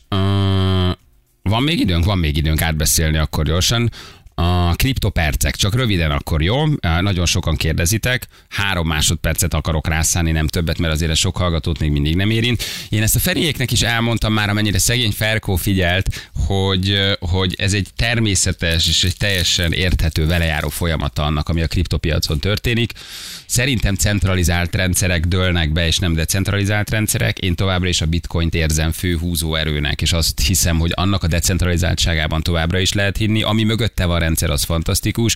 Van 1.41 1.63
még 1.63 1.79
időnk? 1.79 2.05
Van 2.05 2.17
még 2.17 2.37
időnk 2.37 2.61
átbeszélni 2.61 3.17
akkor 3.17 3.45
gyorsan. 3.45 3.89
A 4.35 4.75
kriptopercek, 4.75 5.55
csak 5.55 5.75
röviden 5.75 6.11
akkor 6.11 6.41
jó, 6.41 6.63
nagyon 7.01 7.25
sokan 7.25 7.55
kérdezitek, 7.55 8.27
három 8.49 8.87
másodpercet 8.87 9.53
akarok 9.53 9.87
rászállni, 9.87 10.31
nem 10.31 10.47
többet, 10.47 10.77
mert 10.77 10.93
azért 10.93 11.15
sok 11.15 11.37
hallgatót 11.37 11.79
még 11.79 11.91
mindig 11.91 12.15
nem 12.15 12.29
érint. 12.29 12.63
Én 12.89 13.01
ezt 13.01 13.15
a 13.15 13.19
Feriéknek 13.19 13.71
is 13.71 13.81
elmondtam 13.81 14.33
már, 14.33 14.49
amennyire 14.49 14.79
szegény 14.79 15.11
Ferkó 15.11 15.55
figyelt, 15.55 16.29
hogy, 16.45 17.17
hogy 17.19 17.55
ez 17.57 17.73
egy 17.73 17.87
természetes 17.95 18.87
és 18.87 19.03
egy 19.03 19.17
teljesen 19.17 19.71
érthető 19.71 20.25
velejáró 20.25 20.69
folyamata 20.69 21.23
annak, 21.23 21.49
ami 21.49 21.61
a 21.61 21.67
kriptopiacon 21.67 22.39
történik. 22.39 22.91
Szerintem 23.45 23.95
centralizált 23.95 24.75
rendszerek 24.75 25.25
dőlnek 25.25 25.71
be, 25.71 25.87
és 25.87 25.97
nem 25.97 26.13
decentralizált 26.13 26.89
rendszerek. 26.89 27.39
Én 27.39 27.55
továbbra 27.55 27.87
is 27.87 28.01
a 28.01 28.05
bitcoint 28.05 28.55
érzem 28.55 28.91
fő 28.91 29.17
húzó 29.17 29.55
erőnek, 29.55 30.01
és 30.01 30.13
azt 30.13 30.39
hiszem, 30.39 30.79
hogy 30.79 30.91
annak 30.93 31.23
a 31.23 31.27
decentralizáltságában 31.27 32.41
továbbra 32.41 32.79
is 32.79 32.93
lehet 32.93 33.17
hinni, 33.17 33.43
ami 33.43 33.63
mögötte 33.63 34.05
van 34.05 34.19
rendszer, 34.31 34.49
az 34.49 34.63
fantasztikus. 34.63 35.35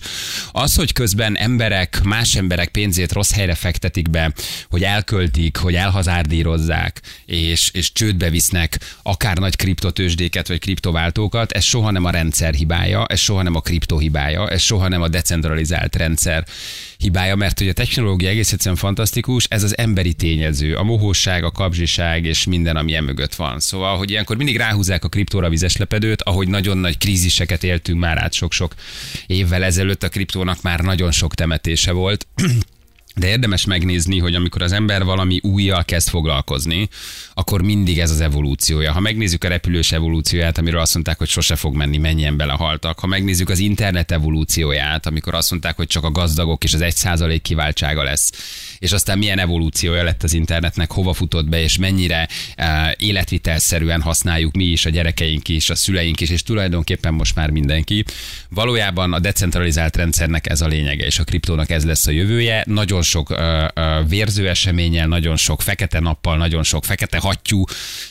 Az, 0.52 0.74
hogy 0.74 0.92
közben 0.92 1.36
emberek, 1.36 2.02
más 2.02 2.34
emberek 2.34 2.68
pénzét 2.68 3.12
rossz 3.12 3.32
helyre 3.32 3.54
fektetik 3.54 4.10
be, 4.10 4.32
hogy 4.68 4.82
elköltik, 4.82 5.56
hogy 5.56 5.74
elhazárdírozzák, 5.74 7.00
és, 7.26 7.70
és 7.72 7.92
csődbe 7.92 8.30
visznek 8.30 8.78
akár 9.02 9.36
nagy 9.36 9.56
kriptotősdéket, 9.56 10.48
vagy 10.48 10.58
kriptováltókat, 10.58 11.52
ez 11.52 11.64
soha 11.64 11.90
nem 11.90 12.04
a 12.04 12.10
rendszer 12.10 12.54
hibája, 12.54 13.06
ez 13.06 13.18
soha 13.18 13.42
nem 13.42 13.54
a 13.54 13.60
kripto 13.60 13.98
hibája, 13.98 14.48
ez 14.48 14.60
soha 14.60 14.88
nem 14.88 15.02
a 15.02 15.08
decentralizált 15.08 15.96
rendszer 15.96 16.44
hibája, 16.98 17.34
mert 17.34 17.58
hogy 17.58 17.68
a 17.68 17.72
technológia 17.72 18.28
egész 18.28 18.52
egyszerűen 18.52 18.76
fantasztikus, 18.76 19.46
ez 19.48 19.62
az 19.62 19.78
emberi 19.78 20.14
tényező, 20.14 20.74
a 20.74 20.82
mohóság, 20.82 21.44
a 21.44 21.50
kapzsiság 21.50 22.24
és 22.24 22.46
minden, 22.46 22.76
ami 22.76 22.94
emögött 22.94 23.34
van. 23.34 23.60
Szóval, 23.60 23.96
hogy 23.96 24.10
ilyenkor 24.10 24.36
mindig 24.36 24.56
ráhúzzák 24.56 25.04
a 25.04 25.08
kriptóra 25.08 25.48
vizes 25.48 25.76
lepedőt, 25.76 26.22
ahogy 26.22 26.48
nagyon 26.48 26.78
nagy 26.78 26.98
kríziseket 26.98 27.64
éltünk 27.64 28.00
már 28.00 28.18
át 28.18 28.32
sok-sok 28.32 28.74
évvel 29.26 29.64
ezelőtt, 29.64 30.02
a 30.02 30.08
kriptónak 30.08 30.62
már 30.62 30.80
nagyon 30.80 31.10
sok 31.10 31.34
temetése 31.34 31.92
volt. 31.92 32.26
De 33.20 33.28
érdemes 33.28 33.64
megnézni, 33.64 34.18
hogy 34.18 34.34
amikor 34.34 34.62
az 34.62 34.72
ember 34.72 35.04
valami 35.04 35.40
újjal 35.42 35.84
kezd 35.84 36.08
foglalkozni, 36.08 36.88
akkor 37.34 37.62
mindig 37.62 37.98
ez 37.98 38.10
az 38.10 38.20
evolúciója. 38.20 38.92
Ha 38.92 39.00
megnézzük 39.00 39.44
a 39.44 39.48
repülős 39.48 39.92
evolúcióját, 39.92 40.58
amiről 40.58 40.80
azt 40.80 40.94
mondták, 40.94 41.18
hogy 41.18 41.28
sose 41.28 41.56
fog 41.56 41.74
menni, 41.74 41.98
mennyien 41.98 42.36
belehaltak. 42.36 42.98
Ha 42.98 43.06
megnézzük 43.06 43.48
az 43.48 43.58
internet 43.58 44.12
evolúcióját, 44.12 45.06
amikor 45.06 45.34
azt 45.34 45.50
mondták, 45.50 45.76
hogy 45.76 45.86
csak 45.86 46.04
a 46.04 46.10
gazdagok 46.10 46.64
és 46.64 46.74
az 46.74 46.80
egy 46.80 46.96
százalék 46.96 47.42
kiváltsága 47.42 48.02
lesz, 48.02 48.32
és 48.78 48.92
aztán 48.92 49.18
milyen 49.18 49.38
evolúciója 49.38 50.02
lett 50.02 50.22
az 50.22 50.32
internetnek, 50.32 50.90
hova 50.90 51.12
futott 51.12 51.48
be, 51.48 51.62
és 51.62 51.78
mennyire 51.78 52.28
uh, 52.58 52.66
életvitelszerűen 52.96 54.00
használjuk 54.00 54.56
mi 54.56 54.64
is, 54.64 54.86
a 54.86 54.90
gyerekeink 54.90 55.48
is, 55.48 55.70
a 55.70 55.74
szüleink 55.74 56.20
is, 56.20 56.30
és 56.30 56.42
tulajdonképpen 56.42 57.14
most 57.14 57.34
már 57.34 57.50
mindenki. 57.50 58.04
Valójában 58.48 59.12
a 59.12 59.18
decentralizált 59.18 59.96
rendszernek 59.96 60.50
ez 60.50 60.60
a 60.60 60.66
lényege, 60.66 61.04
és 61.04 61.18
a 61.18 61.24
kriptónak 61.24 61.70
ez 61.70 61.84
lesz 61.84 62.06
a 62.06 62.10
jövője. 62.10 62.64
Nagyon 62.66 63.02
sok 63.02 63.30
uh, 63.30 63.38
uh, 63.38 64.08
vérző 64.08 64.48
eseménnyel, 64.48 65.06
nagyon 65.06 65.36
sok 65.36 65.62
fekete 65.62 66.00
nappal, 66.00 66.36
nagyon 66.36 66.62
sok 66.62 66.84
fekete 66.84 67.18
hattyú 67.18 67.64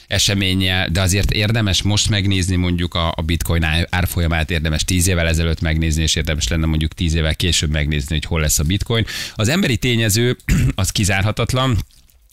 eseménnyel, 0.07 0.89
de 0.89 1.01
azért 1.01 1.31
érdemes 1.31 1.81
most 1.81 2.10
megnézni 2.10 2.55
mondjuk 2.55 2.93
a, 2.93 3.13
a 3.15 3.22
bitcoin 3.22 3.65
árfolyamát, 3.89 4.51
érdemes 4.51 4.84
tíz 4.84 5.07
évvel 5.07 5.27
ezelőtt 5.27 5.62
megnézni, 5.62 6.01
és 6.01 6.15
érdemes 6.15 6.48
lenne 6.48 6.65
mondjuk 6.65 6.93
tíz 6.93 7.13
évvel 7.13 7.36
később 7.36 7.72
megnézni, 7.72 8.15
hogy 8.15 8.25
hol 8.25 8.39
lesz 8.39 8.60
a 8.60 8.63
bitcoin. 8.63 9.05
Az 9.36 9.48
emberi 9.48 9.77
tényező 9.77 10.38
az 10.75 10.89
kizárhatatlan, 10.89 11.77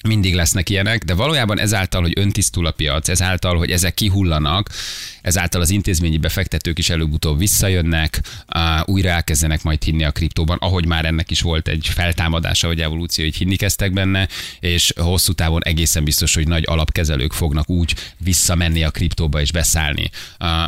mindig 0.08 0.34
lesznek 0.34 0.70
ilyenek, 0.70 1.04
de 1.04 1.14
valójában 1.14 1.58
ezáltal, 1.58 2.02
hogy 2.02 2.12
öntisztul 2.16 2.66
a 2.66 2.70
piac, 2.70 3.08
ezáltal, 3.08 3.56
hogy 3.56 3.70
ezek 3.70 3.94
kihullanak, 3.94 4.68
ezáltal 5.22 5.60
az 5.60 5.70
intézményi 5.70 6.18
befektetők 6.18 6.78
is 6.78 6.90
előbb-utóbb 6.90 7.38
visszajönnek, 7.38 8.20
újra 8.84 9.08
elkezdenek 9.08 9.62
majd 9.62 9.82
hinni 9.82 10.04
a 10.04 10.10
kriptóban, 10.10 10.58
ahogy 10.60 10.86
már 10.86 11.04
ennek 11.04 11.30
is 11.30 11.40
volt 11.40 11.68
egy 11.68 11.88
feltámadása, 11.94 12.66
hogy 12.66 12.80
evolúció, 12.80 13.24
hogy 13.24 13.36
hinni 13.36 13.56
kezdtek 13.56 13.92
benne, 13.92 14.28
és 14.60 14.92
hosszú 14.96 15.32
távon 15.32 15.64
egészen 15.64 16.04
biztos, 16.04 16.34
hogy 16.34 16.48
nagy 16.48 16.64
alapkezelők 16.66 17.32
fognak 17.32 17.70
úgy 17.70 17.94
visszamenni 18.18 18.82
a 18.82 18.90
kriptóba 18.90 19.40
és 19.40 19.52
beszállni, 19.52 20.10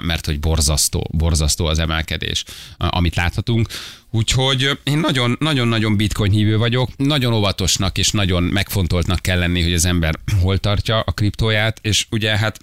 mert 0.00 0.26
hogy 0.26 0.40
borzasztó, 0.40 1.08
borzasztó 1.11 1.66
az 1.66 1.78
emelkedés, 1.78 2.44
amit 2.76 3.16
láthatunk. 3.16 3.68
Úgyhogy 4.11 4.78
én 4.82 4.99
nagyon, 4.99 5.37
nagyon-nagyon 5.40 5.96
bitcoin 5.96 6.30
hívő 6.30 6.58
vagyok, 6.58 6.90
nagyon 6.96 7.32
óvatosnak 7.32 7.99
és 7.99 8.11
nagyon 8.11 8.42
megfontoltnak 8.42 9.20
kell 9.20 9.38
lenni, 9.38 9.62
hogy 9.62 9.73
az 9.73 9.84
ember 9.84 10.14
hol 10.40 10.58
tartja 10.58 11.00
a 11.00 11.12
kriptóját, 11.12 11.78
és 11.82 12.06
ugye 12.11 12.37
hát 12.37 12.61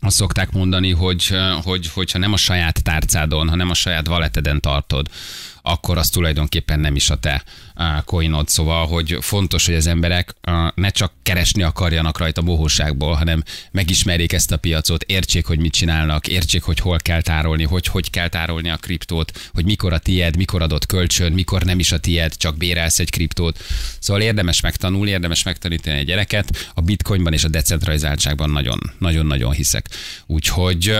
azt 0.00 0.16
szokták 0.16 0.52
mondani, 0.52 0.90
hogy, 0.92 1.36
hogy 1.62 1.88
hogyha 1.88 2.18
nem 2.18 2.32
a 2.32 2.36
saját 2.36 2.82
tárcádon, 2.82 3.48
hanem 3.48 3.70
a 3.70 3.74
saját 3.74 4.06
valeteden 4.06 4.60
tartod, 4.60 5.08
akkor 5.70 5.98
az 5.98 6.08
tulajdonképpen 6.08 6.80
nem 6.80 6.96
is 6.96 7.10
a 7.10 7.16
te 7.16 7.44
coinod. 8.04 8.48
Szóval, 8.48 8.86
hogy 8.86 9.16
fontos, 9.20 9.66
hogy 9.66 9.74
az 9.74 9.86
emberek 9.86 10.34
ne 10.74 10.90
csak 10.90 11.12
keresni 11.22 11.62
akarjanak 11.62 12.18
rajta 12.18 12.42
bohóságból, 12.42 13.14
hanem 13.14 13.42
megismerjék 13.70 14.32
ezt 14.32 14.52
a 14.52 14.56
piacot, 14.56 15.02
értsék, 15.02 15.46
hogy 15.46 15.58
mit 15.58 15.72
csinálnak, 15.72 16.28
értsék, 16.28 16.62
hogy 16.62 16.78
hol 16.78 16.98
kell 16.98 17.22
tárolni, 17.22 17.64
hogy 17.64 17.86
hogy 17.86 18.10
kell 18.10 18.28
tárolni 18.28 18.70
a 18.70 18.76
kriptót, 18.76 19.50
hogy 19.54 19.64
mikor 19.64 19.92
a 19.92 19.98
tied, 19.98 20.36
mikor 20.36 20.62
adott 20.62 20.86
kölcsön, 20.86 21.32
mikor 21.32 21.62
nem 21.62 21.78
is 21.78 21.92
a 21.92 21.98
tied, 21.98 22.36
csak 22.36 22.56
bérelsz 22.56 22.98
egy 22.98 23.10
kriptót. 23.10 23.58
Szóval 23.98 24.22
érdemes 24.22 24.60
megtanulni, 24.60 25.10
érdemes 25.10 25.42
megtanítani 25.42 25.98
egy 25.98 26.06
gyereket. 26.06 26.70
A 26.74 26.80
bitcoinban 26.80 27.32
és 27.32 27.44
a 27.44 27.48
decentralizáltságban 27.48 28.50
nagyon, 28.50 28.78
nagyon-nagyon 28.98 29.52
hiszek. 29.52 29.88
Úgyhogy 30.26 30.94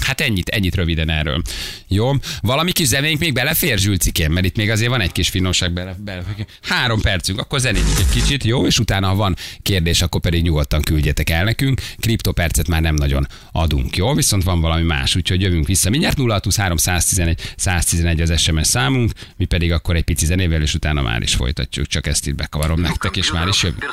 hát 0.00 0.20
ennyit, 0.20 0.48
ennyit 0.48 0.74
röviden 0.74 1.10
erről. 1.10 1.42
Jó, 1.88 2.12
valami 2.40 2.72
kis 2.72 2.86
zenénk 2.86 3.18
még 3.18 3.32
belefér, 3.32 3.78
Zsülcikém, 3.98 4.32
mert 4.32 4.46
itt 4.46 4.56
még 4.56 4.70
azért 4.70 4.90
van 4.90 5.00
egy 5.00 5.12
kis 5.12 5.28
finomság 5.28 5.72
bele, 5.72 5.96
bele. 5.98 6.24
Három 6.62 7.00
percünk, 7.00 7.40
akkor 7.40 7.60
zenéljük 7.60 7.98
egy 7.98 8.08
kicsit, 8.08 8.44
jó? 8.44 8.66
És 8.66 8.78
utána, 8.78 9.06
ha 9.06 9.14
van 9.14 9.36
kérdés, 9.62 10.02
akkor 10.02 10.20
pedig 10.20 10.42
nyugodtan 10.42 10.82
küldjetek 10.82 11.30
el 11.30 11.44
nekünk. 11.44 11.80
Kriptopercet 12.00 12.68
már 12.68 12.80
nem 12.80 12.94
nagyon 12.94 13.26
adunk, 13.52 13.96
jó? 13.96 14.14
Viszont 14.14 14.42
van 14.42 14.60
valami 14.60 14.82
más, 14.82 15.16
úgyhogy 15.16 15.40
jövünk 15.40 15.66
vissza. 15.66 15.90
Mindjárt 15.90 16.16
0623 16.18 16.76
111, 16.76 17.52
111 17.56 18.20
az 18.20 18.40
SMS 18.40 18.66
számunk, 18.66 19.12
mi 19.36 19.44
pedig 19.44 19.72
akkor 19.72 19.96
egy 19.96 20.04
pici 20.04 20.26
zenével, 20.26 20.62
és 20.62 20.74
utána 20.74 21.02
már 21.02 21.22
is 21.22 21.34
folytatjuk. 21.34 21.86
Csak 21.86 22.06
ezt 22.06 22.26
itt 22.26 22.34
bekavarom 22.34 22.80
nektek, 22.80 23.16
és 23.16 23.32
már 23.32 23.48
is 23.48 23.62
jövünk. 23.62 23.84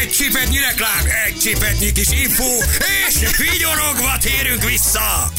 Egy 0.00 0.10
csipetnyi 0.10 0.58
reklám, 0.58 1.04
egy 1.26 1.38
csipetnyi 1.38 1.92
kis 1.92 2.10
info, 2.10 2.50
és 3.08 3.36
vigyorogva 3.36 4.18
térünk 4.20 4.64
vissza! 4.64 5.32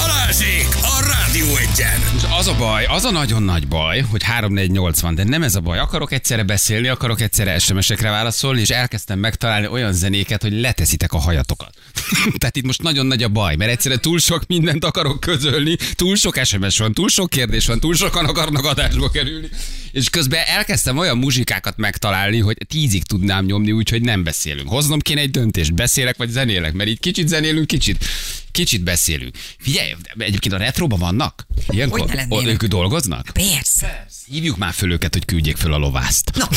Balázsék 0.00 0.66
a 0.82 1.04
Rádió 1.06 1.56
Egyen. 1.56 2.00
Az 2.38 2.46
a 2.46 2.54
baj, 2.56 2.84
az 2.84 3.04
a 3.04 3.10
nagyon 3.10 3.42
nagy 3.42 3.68
baj, 3.68 4.00
hogy 4.00 4.22
3480, 4.22 5.14
de 5.14 5.24
nem 5.24 5.42
ez 5.42 5.54
a 5.54 5.60
baj. 5.60 5.78
Akarok 5.78 6.12
egyszerre 6.12 6.42
beszélni, 6.42 6.88
akarok 6.88 7.20
egyszerre 7.20 7.58
SMS-ekre 7.58 8.10
válaszolni, 8.10 8.60
és 8.60 8.70
elkezdtem 8.70 9.18
megtalálni 9.18 9.66
olyan 9.66 9.92
zenéket, 9.92 10.42
hogy 10.42 10.60
leteszitek 10.60 11.12
a 11.12 11.18
hajatokat. 11.18 11.74
Tehát 12.38 12.56
itt 12.56 12.64
most 12.64 12.82
nagyon 12.82 13.06
nagy 13.06 13.22
a 13.22 13.28
baj, 13.28 13.56
mert 13.56 13.70
egyszerre 13.70 13.96
túl 13.96 14.18
sok 14.18 14.46
mindent 14.46 14.84
akarok 14.84 15.20
közölni, 15.20 15.76
túl 15.94 16.16
sok 16.16 16.44
SMS 16.44 16.78
van, 16.78 16.92
túl 16.92 17.08
sok 17.08 17.30
kérdés 17.30 17.66
van, 17.66 17.80
túl 17.80 17.94
sokan 17.94 18.24
akarnak 18.24 18.64
adásba 18.64 19.10
kerülni. 19.10 19.48
És 19.92 20.10
közben 20.10 20.42
elkezdtem 20.46 20.98
olyan 20.98 21.18
muzsikákat 21.18 21.76
megtalálni, 21.76 22.38
hogy 22.38 22.56
tízig 22.68 23.04
tudnám 23.04 23.44
nyomni, 23.44 23.72
úgyhogy 23.72 24.02
nem 24.02 24.22
beszélünk. 24.22 24.68
Hoznom 24.68 25.00
kéne 25.00 25.20
egy 25.20 25.30
döntést, 25.30 25.74
beszélek 25.74 26.16
vagy 26.16 26.30
zenélek, 26.30 26.72
mert 26.72 26.88
itt 26.88 27.00
kicsit 27.00 27.28
zenélünk, 27.28 27.66
kicsit 27.66 28.04
Kicsit 28.54 28.82
beszélünk. 28.82 29.36
Figyelj, 29.58 29.94
egyébként 30.18 30.54
a 30.54 30.58
retroban 30.58 30.98
vannak? 30.98 31.46
Ilyenkor? 31.68 32.24
Hogy? 32.28 32.46
Ők 32.46 32.64
dolgoznak? 32.64 33.30
Persze. 33.32 34.06
Hívjuk 34.26 34.56
már 34.56 34.72
föl 34.72 34.92
őket, 34.92 35.12
hogy 35.12 35.24
küldjék 35.24 35.56
föl 35.56 35.72
a 35.72 35.76
lovászt. 35.76 36.30
Na, 36.34 36.48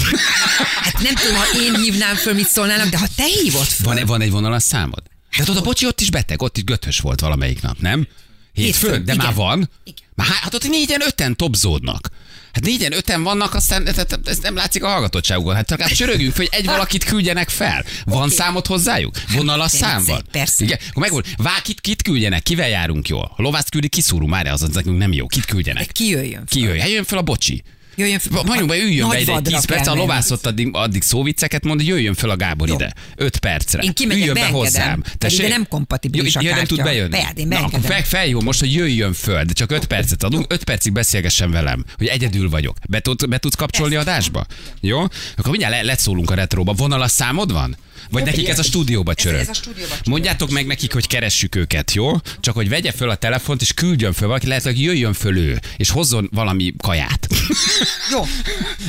hát 0.81 1.01
nem 1.01 1.15
tudom, 1.15 1.35
ha 1.35 1.45
én 1.61 1.75
hívnám 1.75 2.15
föl, 2.15 2.33
mit 2.33 2.47
szólnának, 2.47 2.87
de 2.89 2.97
ha 2.97 3.07
te 3.15 3.23
hívod 3.23 3.65
föl. 3.65 3.93
Van, 3.93 4.05
van 4.05 4.21
egy 4.21 4.31
vonalas 4.31 4.63
számod? 4.63 5.01
De 5.37 5.43
tudod, 5.43 5.61
a 5.61 5.65
bocsi 5.65 5.85
ott 5.85 6.01
is 6.01 6.09
beteg, 6.09 6.41
ott 6.41 6.57
is 6.57 6.63
göthös 6.63 6.99
volt 6.99 7.19
valamelyik 7.19 7.61
nap, 7.61 7.79
nem? 7.79 8.07
Hétfőn, 8.53 9.05
de 9.05 9.13
igen. 9.13 9.25
már 9.25 9.33
van. 9.33 9.69
Igen. 9.83 10.07
Már, 10.15 10.27
hát 10.27 10.53
ott 10.53 10.69
négyen, 10.69 11.01
öten 11.01 11.35
topzódnak. 11.35 12.09
Hát 12.57 12.65
négyen, 12.65 12.93
öten 12.93 13.23
vannak, 13.23 13.53
aztán 13.53 13.83
tehát 13.83 14.19
ez 14.25 14.37
nem 14.37 14.55
látszik 14.55 14.83
a 14.83 14.87
hallgatottságukon. 14.87 15.55
Hát 15.55 15.69
legalább 15.69 15.93
csörögünk, 15.93 16.35
hogy 16.35 16.47
egy 16.51 16.65
valakit 16.65 17.03
küldjenek 17.03 17.49
fel. 17.49 17.83
Van 18.05 18.23
Oké. 18.25 18.35
számot 18.35 18.67
hozzájuk? 18.67 19.15
Vonalas 19.33 19.71
persze, 19.71 19.85
szám 19.85 20.03
van? 20.05 20.25
persze. 20.31 20.63
Igen, 20.63 20.77
akkor 20.89 21.01
megvolt. 21.01 21.27
Vá, 21.37 21.61
kit, 21.63 21.81
kit 21.81 22.01
küldjenek? 22.01 22.43
Kivel 22.43 22.69
járunk 22.69 23.07
jól? 23.07 23.33
Lovászt 23.35 23.69
küldi, 23.69 23.87
kiszúrunk 23.87 24.29
már, 24.29 24.47
az, 24.47 24.61
az 24.61 24.69
nekünk 24.69 24.97
nem 24.97 25.13
jó. 25.13 25.27
Kit 25.27 25.45
küldjenek? 25.45 25.91
ki 25.91 26.09
jöjjön? 26.09 26.43
Ki 26.45 26.59
jöjjön? 26.59 26.79
Hát 26.79 26.87
jöjjön 26.87 27.03
fel 27.03 27.17
a 27.17 27.21
bocsi. 27.21 27.63
Jöjjön 27.97 28.19
föl. 28.19 28.41
Mondjuk, 28.45 28.67
be, 28.67 28.77
üljön 28.77 29.09
be 29.09 29.19
ide 29.19 29.31
egy 29.31 29.35
vadra 29.35 29.51
10 29.51 29.65
perc, 29.65 29.87
a 29.87 29.89
menni. 29.89 29.99
lovász 29.99 30.31
ott 30.31 30.45
addig, 30.45 30.69
addig 30.71 31.01
szóvicceket 31.01 31.63
mond, 31.63 31.79
hogy 31.79 31.89
jöjjön 31.89 32.13
fel 32.13 32.29
a 32.29 32.35
Gábor 32.35 32.67
Jó. 32.67 32.73
ide. 32.75 32.93
5 33.15 33.37
percre. 33.37 33.81
Én 33.81 33.93
kimegyek, 33.93 34.21
üljön 34.21 34.33
be 34.33 34.45
hozzám. 34.45 35.03
pedig 35.17 35.39
de 35.39 35.47
nem 35.47 35.67
kompatibilis 35.67 36.33
Jó, 36.33 36.39
a 36.39 36.43
ja, 36.43 36.49
nem 36.49 36.57
kártya. 36.59 36.75
tud 36.75 36.83
bejönni. 36.85 37.09
Be, 37.09 37.31
én 37.35 37.47
Na, 37.47 37.59
akkor 37.59 37.79
fel, 37.79 38.03
feljól 38.03 38.41
most, 38.41 38.59
hogy 38.59 38.73
jöjjön 38.73 39.13
föl, 39.13 39.43
de 39.43 39.53
csak 39.53 39.71
5 39.71 39.85
percet 39.85 40.23
adunk, 40.23 40.45
5 40.53 40.63
percig 40.63 40.91
beszélgessen 40.91 41.51
velem, 41.51 41.85
hogy 41.97 42.07
egyedül 42.07 42.49
vagyok. 42.49 42.77
Be, 42.89 42.99
tud, 42.99 43.29
be 43.29 43.37
tudsz 43.37 43.55
kapcsolni 43.55 43.95
adásba? 43.95 44.45
Jó? 44.81 44.99
Akkor 45.35 45.51
mindjárt 45.51 45.73
le, 45.73 45.81
leszólunk 45.81 46.31
a 46.31 46.33
retróba. 46.33 46.73
Vonalas 46.73 47.11
számod 47.11 47.51
van? 47.51 47.75
Vagy 48.09 48.23
nekik 48.23 48.47
ez 48.47 48.59
a 48.59 48.63
stúdióba 48.63 49.11
Ez- 49.11 49.23
csörög? 49.23 49.39
ez 49.39 49.49
a 49.49 49.53
stúdióba 49.53 49.89
csörög. 49.89 50.05
Mondjátok 50.07 50.49
meg 50.49 50.65
nekik, 50.67 50.93
hogy 50.93 51.07
keressük 51.07 51.55
őket, 51.55 51.93
jó? 51.93 52.11
Csak 52.39 52.55
hogy 52.55 52.69
vegye 52.69 52.91
föl 52.91 53.09
a 53.09 53.15
telefont, 53.15 53.61
és 53.61 53.73
küldjön 53.73 54.13
föl 54.13 54.27
valaki, 54.27 54.47
lehet, 54.47 54.63
hogy 54.63 54.81
jöjjön 54.81 55.13
föl 55.13 55.37
ő, 55.37 55.59
és 55.77 55.89
hozzon 55.89 56.29
valami 56.33 56.73
kaját. 56.77 57.27
Jó, 58.13 58.25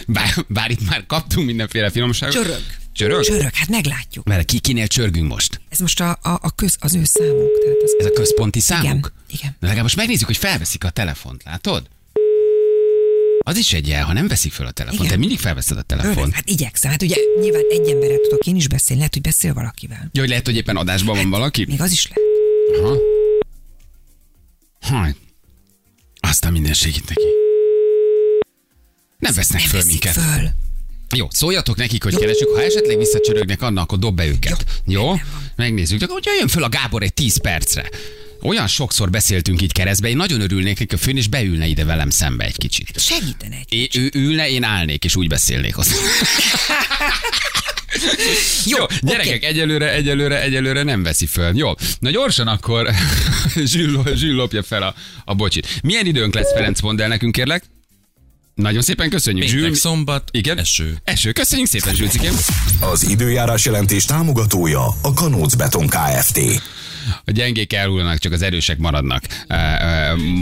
Bár, 0.07 0.35
bár 0.49 0.71
itt 0.71 0.89
már 0.89 1.07
kaptunk 1.07 1.47
mindenféle 1.47 1.91
finomságot. 1.91 2.35
csörög. 2.35 2.61
Csörög? 2.93 3.23
Csörög, 3.25 3.55
hát 3.55 3.69
meglátjuk. 3.69 4.25
Mert 4.27 4.45
ki, 4.45 4.59
kinél 4.59 4.87
csörgünk 4.87 5.29
most? 5.29 5.61
Ez 5.69 5.79
most 5.79 6.01
a, 6.01 6.11
a, 6.11 6.39
a 6.43 6.51
köz, 6.55 6.77
az 6.81 6.95
ő 6.95 7.05
számunk. 7.05 7.51
Tehát 7.63 7.77
az, 7.85 7.91
Ez 7.99 8.07
a 8.07 8.11
központi 8.13 8.61
számunk? 8.61 9.13
Igen, 9.29 9.39
igen. 9.41 9.51
De 9.51 9.67
legalább 9.67 9.83
most 9.83 9.97
megnézzük, 9.97 10.27
hogy 10.27 10.37
felveszik 10.37 10.85
a 10.85 10.91
telefont, 10.91 11.43
látod? 11.45 11.87
Az 13.49 13.57
is 13.57 13.73
egy 13.73 13.89
jel, 13.89 14.05
ha 14.05 14.13
nem 14.13 14.29
veszik 14.29 14.53
fel 14.53 14.67
a 14.67 14.71
telefont. 14.71 15.01
Igen. 15.01 15.13
Te 15.13 15.19
mindig 15.19 15.39
felveszed 15.39 15.77
a 15.77 15.85
Öreg, 15.89 16.01
telefont. 16.03 16.35
hát 16.35 16.49
igyekszem. 16.49 16.91
Hát 16.91 17.03
ugye 17.03 17.17
nyilván 17.41 17.63
egy 17.71 17.89
emberrel 17.89 18.19
tudok 18.19 18.47
én 18.47 18.57
is 18.57 18.69
beszélni, 18.69 18.97
lehet, 18.97 19.15
hogy 19.15 19.23
beszél 19.23 19.55
valakivel. 19.55 20.09
Jó, 20.13 20.21
hogy 20.21 20.29
lehet, 20.29 20.47
hogy 20.47 20.57
éppen 20.57 20.77
adásban 20.77 21.17
van 21.17 21.31
valaki? 21.31 21.65
Még 21.69 21.81
az 21.81 21.93
is 21.93 22.09
lehet. 22.09 22.23
Aha. 22.83 22.97
Haj. 24.81 25.15
Aztán 26.21 26.53
minden 26.53 26.73
segít 26.73 27.09
neki. 27.09 27.27
Nem 29.19 29.33
vesznek 29.35 29.61
Nem 29.61 29.71
föl 29.71 29.83
minket. 29.87 30.13
föl. 30.15 30.49
Jó, 31.17 31.27
szóljatok 31.31 31.77
nekik, 31.77 32.03
hogy 32.03 32.17
keresünk. 32.17 32.51
Ha 32.55 32.63
esetleg 32.63 32.99
visszacsörögnek, 32.99 33.63
annak 33.63 33.83
akkor 33.83 33.99
dob 33.99 34.17
be 34.17 34.27
őket. 34.27 34.65
Jó? 34.87 35.07
van. 35.07 35.21
Megnézzük. 35.57 36.01
Csak 36.01 36.11
hogy 36.11 36.25
jöjjön 36.25 36.49
föl 36.49 36.63
a 36.63 36.69
Gábor 36.69 37.03
egy 37.03 37.15
10 37.15 37.41
percre. 37.41 37.89
Olyan 38.43 38.67
sokszor 38.67 39.11
beszéltünk 39.11 39.63
így 39.63 39.73
keresztbe, 39.73 40.09
én 40.09 40.17
nagyon 40.17 40.41
örülnék 40.41 40.79
neki, 40.79 40.95
a 40.95 40.99
főn, 40.99 41.17
és 41.17 41.27
beülne 41.29 41.67
ide 41.67 41.85
velem 41.85 42.11
szembe 42.11 42.45
egy 42.45 42.57
kicsit. 42.59 43.01
Segítene 43.01 43.57
egy. 43.57 43.75
É, 43.75 43.89
ő 43.99 44.11
ülne, 44.15 44.49
én 44.49 44.63
állnék, 44.63 45.05
és 45.05 45.17
úgy 45.17 45.29
beszélnék 45.29 45.75
hozzá. 45.75 45.93
Jó, 48.65 48.85
gyerekek, 49.01 49.37
oké. 49.37 49.47
egyelőre, 49.47 49.93
egyelőre, 49.93 50.43
egyelőre 50.43 50.83
nem 50.83 51.03
veszi 51.03 51.27
föl. 51.27 51.57
Jó, 51.57 51.73
na 51.99 52.11
gyorsan 52.11 52.47
akkor 52.47 52.91
Zsül, 53.65 54.03
Zsül 54.15 54.35
lopja 54.35 54.63
fel 54.63 54.83
a, 54.83 54.95
a 55.25 55.35
bocsit. 55.35 55.81
Milyen 55.83 56.07
időnk 56.07 56.35
lesz, 56.35 56.53
Ferenc, 56.53 56.81
mondd 56.81 57.01
el 57.01 57.09
nekünk, 57.09 57.33
kérlek? 57.33 57.65
Nagyon 58.55 58.83
szépen 58.83 59.11
köszönjük, 59.11 59.45
Péntek, 59.45 59.65
Zsül. 59.65 59.75
szombat, 59.75 60.29
Igen? 60.33 60.59
eső. 60.59 60.97
Eső, 61.05 61.33
köszönjük 61.33 61.69
szépen, 61.69 61.95
Zsülcikém. 61.95 62.33
Az 62.81 63.09
időjárás 63.09 63.65
jelentés 63.65 64.05
támogatója 64.05 64.87
a 65.03 65.13
Kanóc 65.15 65.55
Beton 65.55 65.87
Kft. 65.87 66.41
A 67.25 67.31
gyengék 67.31 67.73
elhullanak, 67.73 68.19
csak 68.19 68.33
az 68.33 68.43
erősek 68.43 68.79
maradnak, 68.79 69.23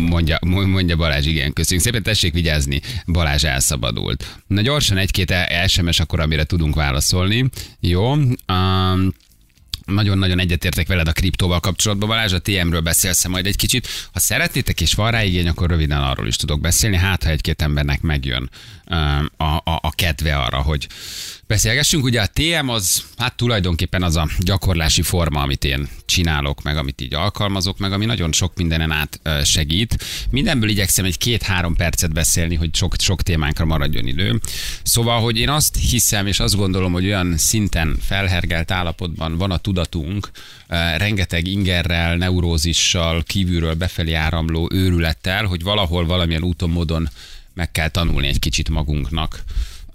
mondja, 0.09 0.39
mondja 0.43 0.97
Balázs, 0.97 1.27
igen, 1.27 1.53
köszönjük 1.53 1.85
szépen, 1.85 2.03
tessék 2.03 2.33
vigyázni, 2.33 2.81
Balázs 3.07 3.45
elszabadult. 3.45 4.39
Na 4.47 4.61
gyorsan 4.61 4.97
egy-két 4.97 5.35
SMS 5.67 6.01
akkor, 6.01 6.21
amire 6.21 6.45
tudunk 6.45 6.75
válaszolni. 6.75 7.49
Jó. 7.81 8.13
Um, 8.13 9.15
nagyon-nagyon 9.87 10.41
egyetértek 10.41 10.87
veled 10.87 11.09
a 11.09 11.13
kriptóval 11.13 11.61
kapcsolatban, 11.61 12.09
Balázs, 12.09 12.33
a 12.33 12.41
TM-ről 12.41 12.81
beszélsz 12.81 13.27
majd 13.27 13.47
egy 13.47 13.57
kicsit. 13.57 13.89
Ha 14.13 14.19
szeretnétek 14.19 14.81
és 14.81 14.95
van 14.95 15.11
rá 15.11 15.25
igény, 15.25 15.49
akkor 15.49 15.71
röviden 15.71 16.03
arról 16.03 16.27
is 16.27 16.37
tudok 16.37 16.61
beszélni, 16.61 16.97
hát 16.97 17.23
ha 17.23 17.31
egy-két 17.31 17.63
embernek 17.63 18.01
megjön 18.01 18.51
um, 18.87 19.31
a, 19.37 19.45
a, 19.45 19.79
a 19.83 19.91
kedve 19.95 20.37
arra, 20.37 20.63
hogy 20.63 20.87
beszélgessünk. 21.47 22.05
Ugye 22.05 22.21
a 22.21 22.27
TM 22.33 22.69
az, 22.69 23.05
hát 23.17 23.37
tulajdonképpen 23.37 24.03
az 24.03 24.17
a 24.17 24.29
gyakorlási 24.39 25.03
forma, 25.03 25.41
amit 25.41 25.65
én 25.65 25.89
csinálok, 26.05 26.63
meg 26.63 26.77
amit 26.77 27.01
így 27.01 27.15
alkalmazok, 27.15 27.79
meg 27.79 27.93
ami 27.93 28.05
nagyon 28.05 28.33
sok 28.33 28.57
mindenen 28.57 28.91
át 28.91 29.21
segít. 29.45 30.05
Mindenből 30.31 30.69
igyekszem 30.69 31.05
egy 31.05 31.19
két-három 31.19 31.77
percet 31.77 32.13
beszélni, 32.13 32.55
hogy 32.55 32.75
sok, 32.75 32.95
sok 32.99 33.23
témánkra 33.23 33.65
maradjon 33.65 34.07
idő. 34.07 34.41
Szóval, 34.83 35.21
hogy 35.21 35.39
én 35.39 35.49
azt 35.49 35.77
hiszem, 35.91 36.27
és 36.27 36.41
azt 36.41 36.57
gondolom, 36.57 36.93
hogy 36.93 37.05
olyan 37.05 37.37
szinten 37.37 37.97
felhergelt 38.01 38.71
állapotban 38.71 39.37
van 39.37 39.51
a 39.51 39.59
tudatunk, 39.59 40.31
rengeteg 40.97 41.47
ingerrel, 41.47 42.17
neurózissal, 42.17 43.23
kívülről 43.23 43.75
befelé 43.75 44.13
áramló 44.13 44.69
őrülettel, 44.73 45.45
hogy 45.45 45.63
valahol 45.63 46.07
valamilyen 46.07 46.43
úton, 46.43 46.71
módon 46.71 47.09
meg 47.55 47.73
kell 47.73 47.89
tanulni 47.89 48.27
egy 48.27 48.39
kicsit 48.39 48.69
magunknak 48.69 49.45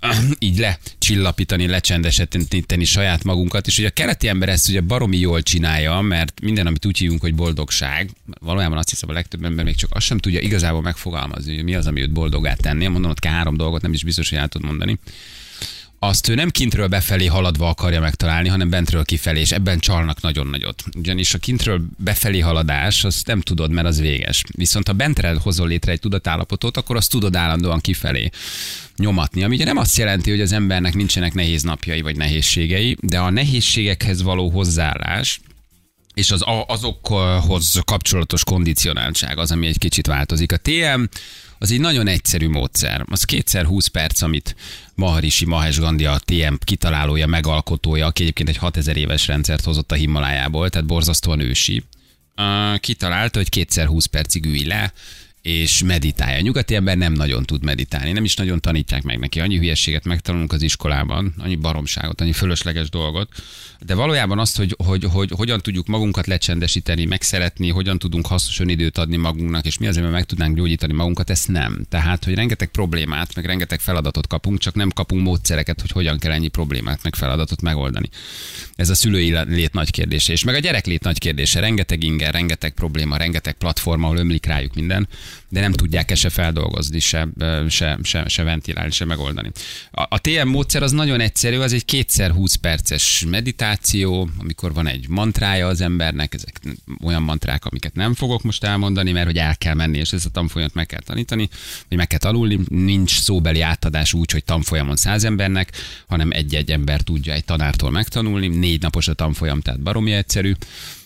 így 0.40 0.58
lecsillapítani, 0.58 1.68
lecsendesíteni 1.68 2.86
saját 2.86 3.24
magunkat, 3.24 3.68
és 3.68 3.78
ugye 3.78 3.88
a 3.88 3.92
keleti 3.92 4.28
ember 4.28 4.50
ezt 4.50 4.70
ugye 4.70 4.82
baromi 4.82 5.18
jól 5.18 5.42
csinálja, 5.42 6.02
mert 6.02 6.42
minden, 6.42 6.68
amit 6.68 6.86
úgy 6.86 6.98
hívunk, 6.98 7.22
hogy 7.22 7.36
boldogság, 7.36 8.10
valójában 8.40 8.78
azt 8.78 8.90
hiszem 8.90 9.10
a 9.10 9.14
legtöbb 9.14 9.44
ember 9.44 9.66
még 9.66 9.76
csak 9.76 9.90
azt 9.94 10.06
sem 10.06 10.18
tudja 10.18 10.40
igazából 10.40 10.82
megfogalmazni, 10.82 11.56
hogy 11.56 11.64
mi 11.64 11.76
az, 11.76 11.88
ami 11.88 12.02
őt 12.02 12.12
boldogát 12.12 12.62
tenni. 12.62 12.88
Mondom, 12.88 13.12
ott 13.12 13.26
három 13.26 13.58
dolgot, 13.58 13.82
nem 13.82 13.94
is 13.94 14.04
biztos, 14.04 14.30
hogy 14.30 14.38
el 14.38 14.48
tud 14.48 14.64
mondani 14.64 15.00
azt 16.04 16.28
ő 16.28 16.36
nem 16.36 16.50
kintről 16.50 16.88
befelé 16.88 17.26
haladva 17.26 17.70
akarja 17.70 18.00
megtalálni, 18.00 18.50
hanem 18.50 18.70
bentről 18.70 19.06
kifelé, 19.06 19.40
és 19.40 19.52
ebben 19.52 19.80
csalnak 19.80 20.22
nagyon 20.22 20.48
nagyot. 20.48 20.84
Ugyanis 20.98 21.34
a 21.34 21.38
kintről 21.38 21.82
befelé 21.98 22.40
haladás, 22.40 23.04
azt 23.04 23.28
nem 23.28 23.42
tudod, 23.42 23.72
mert 23.72 23.88
az 23.88 24.00
véges. 24.00 24.44
Viszont 24.52 24.88
ha 24.88 24.94
bentre 24.94 25.36
hozol 25.42 25.68
létre 25.68 25.92
egy 25.92 26.00
tudatállapotot, 26.00 26.78
akkor 26.78 26.96
azt 26.96 27.10
tudod 27.10 27.36
állandóan 27.36 27.80
kifelé 27.80 28.30
nyomatni. 28.96 29.44
Ami 29.44 29.56
ugye 29.56 29.66
nem 29.66 29.78
azt 29.78 29.98
jelenti, 29.98 30.30
hogy 30.30 30.42
az 30.42 30.52
embernek 30.52 30.94
nincsenek 30.94 31.34
nehéz 31.34 31.64
napjai 31.64 32.02
vagy 32.02 32.16
nehézségei, 32.16 32.98
de 33.02 33.20
a 33.20 33.30
nehézségekhez 33.30 34.22
való 34.22 34.50
hozzáállás, 34.50 35.40
és 36.14 36.32
az, 36.32 36.44
azokhoz 36.68 37.80
kapcsolatos 37.86 38.44
kondicionáltság 38.44 39.38
az, 39.38 39.52
ami 39.52 39.68
egy 39.68 39.78
kicsit 39.78 40.08
változik. 40.08 40.52
A 40.52 40.58
TM 40.58 41.04
az 41.62 41.72
egy 41.72 41.80
nagyon 41.80 42.08
egyszerű 42.08 42.50
módszer. 42.50 43.06
Az 43.10 43.24
kétszer 43.24 43.66
20 43.66 43.88
perc, 43.88 44.22
amit 44.22 44.56
Maharishi 44.96 45.46
Mahesh 45.46 45.80
Gandhi 45.80 46.06
a 46.06 46.20
TM 46.26 46.54
kitalálója, 46.60 47.28
megalkotója, 47.28 48.06
aki 48.06 48.22
egyébként 48.22 48.50
egy 48.50 48.58
6000 48.58 48.98
éves 48.98 49.28
rendszert 49.28 49.64
hozott 49.64 49.92
a 49.92 49.96
Himalájából, 49.96 50.70
tehát 50.70 50.88
borzasztóan 50.88 51.40
ősi. 51.40 51.84
Kitalálta, 52.80 53.38
hogy 53.38 53.50
kétszer 53.50 53.86
20 53.86 54.06
percig 54.06 54.46
ülj 54.46 54.64
le, 54.64 54.94
és 55.42 55.84
meditálja. 55.84 56.38
A 56.38 56.42
nyugati 56.42 56.76
ember 56.76 56.98
nem 56.98 57.14
nagyon 57.14 57.44
tud 57.44 57.64
meditálni, 57.64 58.12
nem 58.12 58.24
is 58.24 58.36
nagyon 58.36 58.60
tanítják 58.60 59.04
meg 59.04 59.20
neki. 59.20 59.40
Annyi 59.40 59.58
hülyeséget 59.58 60.06
megtanulunk 60.06 60.54
az 60.54 60.62
iskolában, 60.62 61.34
annyi 61.38 61.56
baromságot, 61.56 62.22
annyi 62.22 62.32
fölösleges 62.32 62.90
dolgot, 62.90 63.30
de 63.86 63.96
valójában 63.96 64.40
azt, 64.40 64.58
hogy, 64.58 64.76
hogy, 64.86 65.04
hogy 65.04 65.32
hogyan 65.36 65.60
tudjuk 65.60 65.88
magunkat 65.88 66.28
lecsendesíteni, 66.28 67.06
megszeretni, 67.06 67.70
hogyan 67.70 68.00
tudunk 68.00 68.28
hasznos 68.28 68.60
időt 68.60 68.98
adni 68.98 69.18
magunknak, 69.18 69.66
és 69.66 69.78
mi 69.78 69.88
azért, 69.88 70.04
mert 70.04 70.16
meg 70.16 70.26
tudnánk 70.26 70.56
gyógyítani 70.56 70.94
magunkat, 70.94 71.30
ezt 71.30 71.48
nem. 71.48 71.86
Tehát, 71.90 72.24
hogy 72.24 72.34
rengeteg 72.34 72.68
problémát, 72.68 73.36
meg 73.36 73.46
rengeteg 73.46 73.80
feladatot 73.80 74.28
kapunk, 74.28 74.60
csak 74.60 74.76
nem 74.76 74.90
kapunk 74.90 75.24
módszereket, 75.24 75.82
hogy 75.82 75.92
hogyan 75.92 76.20
kell 76.20 76.32
ennyi 76.32 76.48
problémát, 76.48 77.04
meg 77.04 77.16
feladatot 77.16 77.62
megoldani. 77.62 78.10
Ez 78.76 78.90
a 78.90 78.96
szülői 78.96 79.36
lét 79.48 79.74
nagy 79.74 79.92
kérdése, 79.92 80.32
és 80.32 80.44
meg 80.44 80.56
a 80.56 80.60
gyerek 80.60 80.86
lét 80.86 81.04
nagy 81.04 81.18
kérdése. 81.18 81.60
Rengeteg 81.60 82.04
inger, 82.04 82.34
rengeteg 82.34 82.74
probléma, 82.74 83.18
rengeteg 83.18 83.54
platforma, 83.54 84.06
ahol 84.06 84.18
ömlik 84.18 84.46
rájuk 84.46 84.74
minden 84.74 85.08
de 85.50 85.60
nem 85.60 85.72
tudják 85.72 86.16
se 86.16 86.30
feldolgozni, 86.30 87.00
se, 87.00 87.28
se, 87.70 87.98
se, 88.04 88.28
se 88.28 88.44
ventilálni, 88.44 88.92
se 88.92 89.06
megoldani. 89.06 89.52
A, 89.92 90.02
a 90.10 90.20
TM 90.20 90.48
módszer 90.48 90.84
az 90.84 90.92
nagyon 90.92 91.20
egyszerű, 91.20 91.58
az 91.58 91.74
egy 91.74 91.86
kétszer 91.86 92.32
20 92.32 92.56
perces 92.56 93.26
meditáció, 93.30 94.30
amikor 94.38 94.74
van 94.74 94.88
egy 94.88 95.08
mantrája 95.08 95.68
az 95.68 95.82
embernek, 95.82 96.34
ezek 96.34 96.62
olyan 97.04 97.22
mantrák, 97.22 97.66
amiket 97.66 97.96
nem 97.96 98.14
fogok 98.14 98.44
most 98.44 98.64
elmondani, 98.64 99.12
mert 99.12 99.26
hogy 99.26 99.38
el 99.38 99.58
kell 99.58 99.74
menni, 99.74 99.98
és 99.98 100.12
ezt 100.12 100.26
a 100.26 100.30
tanfolyamat 100.30 100.74
meg 100.74 100.86
kell 100.86 101.02
tanítani, 101.02 101.50
vagy 101.90 101.98
meg 101.98 102.08
kell 102.08 102.20
tanulni, 102.20 102.60
nincs 102.68 103.20
szóbeli 103.20 103.62
átadás 103.62 104.14
úgy, 104.14 104.32
hogy 104.32 104.44
tanfolyamon 104.44 104.96
száz 104.96 105.24
embernek, 105.24 105.72
hanem 106.08 106.32
egy-egy 106.32 106.72
ember 106.72 107.02
tudja 107.02 107.34
egy 107.34 107.46
tanártól 107.46 107.92
megtanulni, 107.92 108.48
négy 108.48 108.82
napos 108.82 109.08
a 109.08 109.14
tanfolyam, 109.14 109.62
tehát 109.62 109.82
baromi 109.82 110.12
egyszerű. 110.12 110.54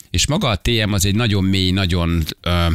És 0.10 0.28
maga 0.28 0.50
a 0.50 0.56
TM 0.56 0.94
az 0.94 1.06
egy 1.06 1.16
nagyon 1.16 1.44
mély, 1.44 1.72
nagyon 1.72 2.24
ö, 2.42 2.68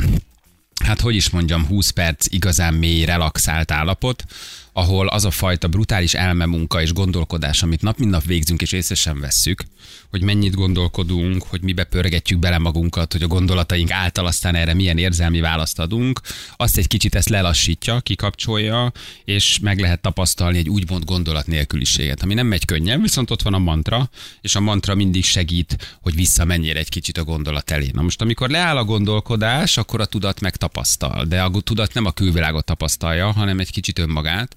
hát 0.84 1.00
hogy 1.00 1.14
is 1.14 1.30
mondjam, 1.30 1.66
20 1.66 1.90
perc 1.90 2.26
igazán 2.28 2.74
mély, 2.74 3.04
relaxált 3.04 3.70
állapot, 3.70 4.24
ahol 4.72 5.08
az 5.08 5.24
a 5.24 5.30
fajta 5.30 5.68
brutális 5.68 6.14
elmemunka 6.14 6.82
és 6.82 6.92
gondolkodás, 6.92 7.62
amit 7.62 7.82
nap 7.82 7.98
mint 7.98 8.10
nap 8.10 8.24
végzünk 8.24 8.62
és 8.62 8.72
észre 8.72 8.94
sem 8.94 9.20
vesszük, 9.20 9.64
hogy 10.10 10.22
mennyit 10.22 10.54
gondolkodunk, 10.54 11.42
hogy 11.42 11.62
mibe 11.62 11.84
pörgetjük 11.84 12.38
bele 12.38 12.58
magunkat, 12.58 13.12
hogy 13.12 13.22
a 13.22 13.26
gondolataink 13.26 13.90
által 13.90 14.26
aztán 14.26 14.54
erre 14.54 14.74
milyen 14.74 14.98
érzelmi 14.98 15.40
választ 15.40 15.78
adunk, 15.78 16.20
azt 16.56 16.76
egy 16.76 16.86
kicsit 16.86 17.14
ezt 17.14 17.28
lelassítja, 17.28 18.00
kikapcsolja, 18.00 18.92
és 19.24 19.58
meg 19.58 19.78
lehet 19.80 20.00
tapasztalni 20.00 20.58
egy 20.58 20.68
úgymond 20.68 21.04
gondolat 21.04 21.46
nélküliséget, 21.46 22.22
ami 22.22 22.34
nem 22.34 22.46
megy 22.46 22.64
könnyen, 22.64 23.02
viszont 23.02 23.30
ott 23.30 23.42
van 23.42 23.54
a 23.54 23.58
mantra, 23.58 24.10
és 24.40 24.54
a 24.54 24.60
mantra 24.60 24.94
mindig 24.94 25.24
segít, 25.24 25.98
hogy 26.02 26.14
visszamenjél 26.14 26.76
egy 26.76 26.88
kicsit 26.88 27.18
a 27.18 27.24
gondolat 27.24 27.70
elé. 27.70 27.90
Na 27.92 28.02
most, 28.02 28.20
amikor 28.20 28.50
leáll 28.50 28.76
a 28.76 28.84
gondolkodás, 28.84 29.76
akkor 29.76 30.00
a 30.00 30.04
tudat 30.04 30.40
megtapasztal, 30.40 31.24
de 31.24 31.42
a 31.42 31.50
tudat 31.60 31.94
nem 31.94 32.04
a 32.04 32.10
külvilágot 32.10 32.64
tapasztalja, 32.64 33.32
hanem 33.32 33.58
egy 33.58 33.70
kicsit 33.70 33.98
önmagát, 33.98 34.56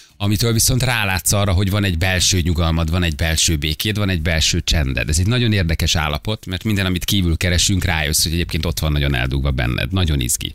amitől 0.23 0.53
viszont 0.53 0.83
rálátsz 0.83 1.31
arra, 1.31 1.51
hogy 1.51 1.69
van 1.69 1.83
egy 1.83 1.97
belső 1.97 2.39
nyugalmad, 2.39 2.91
van 2.91 3.03
egy 3.03 3.15
belső 3.15 3.55
békéd, 3.55 3.97
van 3.97 4.09
egy 4.09 4.21
belső 4.21 4.61
csended. 4.63 5.09
Ez 5.09 5.19
egy 5.19 5.27
nagyon 5.27 5.53
érdekes 5.53 5.95
állapot, 5.95 6.45
mert 6.45 6.63
minden, 6.63 6.85
amit 6.85 7.05
kívül 7.05 7.37
keresünk, 7.37 7.83
rájössz, 7.83 8.23
hogy 8.23 8.33
egyébként 8.33 8.65
ott 8.65 8.79
van 8.79 8.91
nagyon 8.91 9.15
eldugva 9.15 9.51
benned, 9.51 9.91
nagyon 9.91 10.19
izgi. 10.19 10.53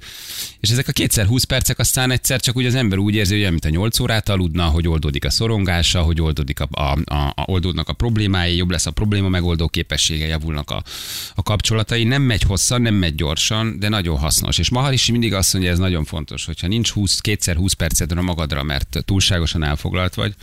És 0.60 0.70
ezek 0.70 0.88
a 0.88 0.92
kétszer 0.92 1.26
20 1.26 1.44
percek 1.44 1.78
aztán 1.78 2.10
egyszer 2.10 2.40
csak 2.40 2.56
úgy 2.56 2.66
az 2.66 2.74
ember 2.74 2.98
úgy 2.98 3.14
érzi, 3.14 3.42
hogy 3.42 3.50
mint 3.50 3.64
a 3.64 3.68
8 3.68 3.98
órát 3.98 4.28
aludna, 4.28 4.64
hogy 4.64 4.88
oldódik 4.88 5.24
a 5.24 5.30
szorongása, 5.30 6.02
hogy 6.02 6.20
oldódik 6.20 6.60
a, 6.60 6.68
a, 6.70 6.98
a, 7.04 7.32
a, 7.34 7.44
oldódnak 7.46 7.88
a 7.88 7.92
problémái, 7.92 8.56
jobb 8.56 8.70
lesz 8.70 8.86
a 8.86 8.90
probléma 8.90 9.28
megoldó 9.28 9.68
képessége, 9.68 10.26
javulnak 10.26 10.70
a, 10.70 10.82
a 11.34 11.42
kapcsolatai. 11.42 12.04
Nem 12.04 12.22
megy 12.22 12.42
hosszan, 12.42 12.82
nem 12.82 12.94
megy 12.94 13.14
gyorsan, 13.14 13.78
de 13.78 13.88
nagyon 13.88 14.18
hasznos. 14.18 14.58
És 14.58 14.70
Maharishi 14.70 15.12
mindig 15.12 15.34
azt 15.34 15.52
mondja, 15.52 15.70
ez 15.70 15.78
nagyon 15.78 16.04
fontos, 16.04 16.44
hogyha 16.44 16.66
nincs 16.66 16.90
20, 16.90 17.20
kétszer 17.20 17.56
20 17.56 17.72
percedre 17.72 18.20
magadra, 18.20 18.62
mert 18.62 19.02
túlságosan 19.04 19.54
elfoglalt 19.62 20.14
vagy, 20.14 20.34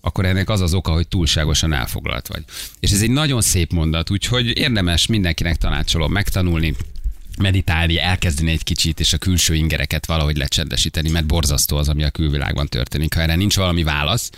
akkor 0.00 0.24
ennek 0.24 0.48
az 0.48 0.60
az 0.60 0.74
oka, 0.74 0.92
hogy 0.92 1.08
túlságosan 1.08 1.72
elfoglalt 1.72 2.26
vagy. 2.26 2.44
És 2.80 2.90
ez 2.90 3.02
egy 3.02 3.10
nagyon 3.10 3.40
szép 3.40 3.72
mondat, 3.72 4.10
úgyhogy 4.10 4.58
érdemes 4.58 5.06
mindenkinek 5.06 5.56
tanácsolom 5.56 6.12
megtanulni, 6.12 6.74
meditálni, 7.38 7.98
elkezdeni 7.98 8.50
egy 8.50 8.62
kicsit, 8.62 9.00
és 9.00 9.12
a 9.12 9.18
külső 9.18 9.54
ingereket 9.54 10.06
valahogy 10.06 10.36
lecsendesíteni, 10.36 11.10
mert 11.10 11.26
borzasztó 11.26 11.76
az, 11.76 11.88
ami 11.88 12.04
a 12.04 12.10
külvilágban 12.10 12.66
történik. 12.66 13.14
Ha 13.14 13.20
erre 13.20 13.34
nincs 13.34 13.56
valami 13.56 13.82
válasz, 13.82 14.30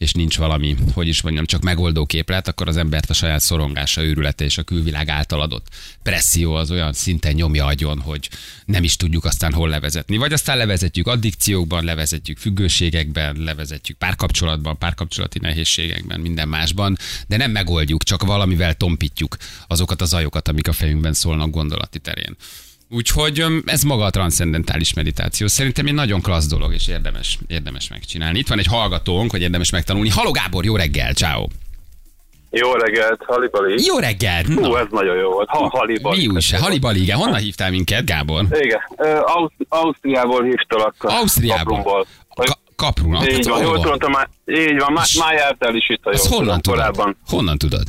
és 0.00 0.12
nincs 0.12 0.38
valami, 0.38 0.76
hogy 0.94 1.08
is 1.08 1.22
mondjam, 1.22 1.44
csak 1.44 1.62
megoldó 1.62 2.06
képlet, 2.06 2.48
akkor 2.48 2.68
az 2.68 2.76
embert 2.76 3.10
a 3.10 3.14
saját 3.14 3.40
szorongása, 3.40 4.02
őrülete 4.02 4.44
és 4.44 4.58
a 4.58 4.62
külvilág 4.62 5.08
által 5.08 5.40
adott 5.40 5.66
presszió 6.02 6.54
az 6.54 6.70
olyan 6.70 6.92
szinten 6.92 7.34
nyomja 7.34 7.66
agyon, 7.66 8.00
hogy 8.00 8.28
nem 8.64 8.82
is 8.82 8.96
tudjuk 8.96 9.24
aztán 9.24 9.52
hol 9.52 9.68
levezetni. 9.68 10.16
Vagy 10.16 10.32
aztán 10.32 10.56
levezetjük 10.56 11.06
addikciókban, 11.06 11.84
levezetjük 11.84 12.38
függőségekben, 12.38 13.36
levezetjük 13.36 13.98
párkapcsolatban, 13.98 14.78
párkapcsolati 14.78 15.38
nehézségekben, 15.38 16.20
minden 16.20 16.48
másban, 16.48 16.96
de 17.26 17.36
nem 17.36 17.50
megoldjuk, 17.50 18.02
csak 18.02 18.22
valamivel 18.22 18.74
tompítjuk 18.74 19.36
azokat 19.66 20.00
az 20.00 20.14
ajokat, 20.14 20.48
amik 20.48 20.68
a 20.68 20.72
fejünkben 20.72 21.12
szólnak 21.12 21.50
gondolati 21.50 21.98
terén. 21.98 22.36
Úgyhogy 22.92 23.44
ez 23.64 23.82
maga 23.82 24.04
a 24.04 24.10
transzcendentális 24.10 24.94
meditáció. 24.94 25.46
Szerintem 25.46 25.86
egy 25.86 25.94
nagyon 25.94 26.20
klassz 26.20 26.46
dolog, 26.48 26.72
és 26.72 26.88
érdemes, 26.88 27.38
érdemes 27.46 27.88
megcsinálni. 27.88 28.38
Itt 28.38 28.48
van 28.48 28.58
egy 28.58 28.66
hallgatónk, 28.66 29.30
hogy 29.30 29.42
érdemes 29.42 29.70
megtanulni. 29.70 30.08
Haló 30.08 30.30
Gábor, 30.30 30.64
jó 30.64 30.76
reggel, 30.76 31.12
ciao. 31.12 31.46
Jó 32.50 32.72
reggelt, 32.72 33.22
Halibali. 33.26 33.84
Jó 33.84 33.98
reggel. 33.98 34.42
Hú, 34.44 34.60
no. 34.60 34.76
ez 34.76 34.86
nagyon 34.90 35.16
jó 35.16 35.30
volt. 35.30 35.48
Ha, 35.48 35.68
Halibali. 35.68 36.20
Mi 36.20 36.26
újság? 36.26 36.60
Halibali, 36.60 37.00
igen. 37.02 37.16
Honnan 37.16 37.40
hívtál 37.40 37.70
minket, 37.70 38.04
Gábor? 38.04 38.44
Igen, 38.50 38.80
Ausztri- 39.24 39.66
Ausztriából 39.68 40.44
hívtalak. 40.44 40.94
Ausztriából? 40.98 42.06
Ka- 42.34 42.58
Kaprun. 42.76 43.28
Így 43.28 43.48
van, 43.48 43.62
jól 43.62 43.80
tudom, 43.80 44.12
így 44.46 44.78
van, 44.78 44.92
már, 44.92 45.34
jártál 45.34 45.74
is 45.74 45.88
itt 45.88 46.04
a 46.04 46.10
jó. 46.16 46.36
Honnan 46.36 46.60
tudod? 46.60 47.14
Honnan 47.26 47.58
tudod? 47.58 47.82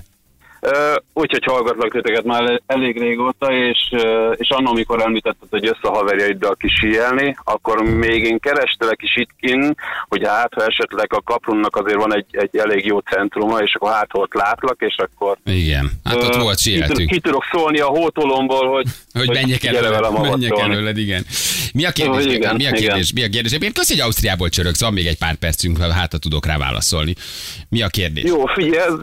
Úgyhogy 1.13 1.43
hallgatlak 1.45 1.91
titeket 1.91 2.23
már 2.23 2.61
elég 2.65 2.99
régóta, 2.99 3.53
és, 3.53 3.77
és 4.31 4.49
annak, 4.49 4.71
amikor 4.71 5.01
említetted, 5.01 5.49
hogy 5.49 5.65
össze 5.65 5.79
a 5.81 5.93
haverjaiddal 5.93 6.55
kisíjelni, 6.55 7.37
akkor 7.43 7.81
még 7.81 8.23
én 8.23 8.39
kerestelek 8.39 9.01
is 9.01 9.15
itt 9.15 9.29
kin, 9.39 9.75
hogy 10.07 10.27
hát, 10.27 10.53
ha 10.53 10.65
esetleg 10.65 11.13
a 11.13 11.21
kaprunnak 11.21 11.75
azért 11.75 11.97
van 11.97 12.15
egy, 12.15 12.25
egy 12.31 12.57
elég 12.57 12.85
jó 12.85 12.99
centruma, 12.99 13.57
és 13.57 13.75
akkor 13.75 13.91
hát 13.91 14.09
ott 14.11 14.33
látlak, 14.33 14.81
és 14.81 14.95
akkor... 14.97 15.37
Igen, 15.45 15.91
hát 16.03 16.23
ott 16.23 16.35
volt 16.35 16.59
síeltünk. 16.59 17.09
Ki, 17.09 17.19
tudok 17.19 17.43
szólni 17.51 17.79
a 17.79 17.87
hótolomból, 17.87 18.67
hogy... 18.67 18.85
Hogy, 19.13 19.25
hogy 19.25 19.35
menjek 19.35 19.63
előled, 19.63 20.21
menjek 20.21 20.59
előled, 20.59 20.97
igen. 20.97 21.25
Mi 21.73 21.85
a 21.85 21.91
kérdés? 21.91 22.25
Oh, 22.25 22.33
igen, 22.33 22.55
mi 22.55 22.65
a 22.65 22.71
kérdés? 22.71 23.11
Igen. 23.11 23.13
Mi 23.13 23.23
a 23.23 23.29
kérdés? 23.29 23.67
Én 23.67 23.73
köszi, 23.73 23.93
hogy 23.93 24.01
Ausztriából 24.01 24.49
csörögsz, 24.49 24.81
van 24.81 24.93
még 24.93 25.05
egy 25.05 25.17
pár 25.17 25.35
percünk, 25.35 25.77
hát 25.77 26.19
tudok 26.19 26.45
rá 26.45 26.57
válaszolni. 26.57 27.15
Mi 27.69 27.81
a 27.81 27.87
kérdés? 27.87 28.23
Jó, 28.23 28.45
figyelj, 28.45 28.77
ez, 28.77 28.93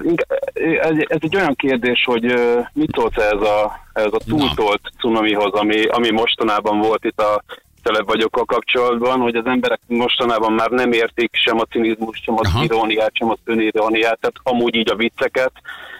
ez, 0.81 0.93
ez 1.09 1.19
egy 1.21 1.37
olyan 1.37 1.48
olyan 1.49 1.79
kérdés, 1.81 2.05
hogy 2.05 2.35
mit 2.73 2.91
szólsz 2.95 3.17
ez 3.17 3.41
a, 3.41 3.81
ez 3.93 4.13
a 4.13 4.21
túltolt 4.29 4.81
Na. 4.83 4.91
cunamihoz, 5.01 5.53
ami, 5.53 5.85
ami 5.87 6.11
mostanában 6.11 6.81
volt 6.81 7.05
itt 7.05 7.21
a 7.21 7.43
tele 7.83 8.03
vagyok 8.03 8.37
a 8.37 8.45
kapcsolatban, 8.45 9.21
hogy 9.21 9.35
az 9.35 9.47
emberek 9.47 9.81
mostanában 9.87 10.53
már 10.53 10.71
nem 10.71 10.93
értik 10.93 11.31
sem 11.33 11.59
a 11.59 11.65
cinizmus, 11.65 12.21
sem 12.25 12.35
az 12.39 12.49
Aha. 12.49 12.65
iróniát, 12.65 13.17
sem 13.17 13.31
az 13.31 13.39
öniróniát, 13.45 14.19
tehát 14.21 14.37
amúgy 14.43 14.75
így 14.75 14.91
a 14.91 14.97
vicceket, 14.97 15.53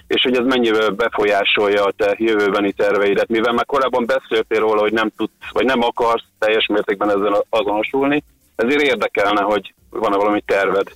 és 0.07 0.23
hogy 0.23 0.37
ez 0.37 0.45
mennyivel 0.45 0.91
befolyásolja 0.91 1.85
a 1.85 1.93
te 1.97 2.15
jövőbeni 2.19 2.73
terveidet, 2.73 3.29
mivel 3.29 3.53
már 3.53 3.67
korábban 3.67 4.07
beszéltél 4.07 4.61
róla, 4.61 4.81
hogy 4.81 4.93
nem 4.93 5.11
tudsz, 5.17 5.33
vagy 5.53 5.65
nem 5.65 5.83
akarsz 5.83 6.25
teljes 6.39 6.67
mértékben 6.67 7.11
ezzel 7.11 7.45
azonosulni, 7.51 8.23
ezért 8.57 8.83
érdekelne, 8.83 9.43
hogy 9.43 9.75
van-e 9.91 10.17
valami 10.17 10.41
terved. 10.47 10.87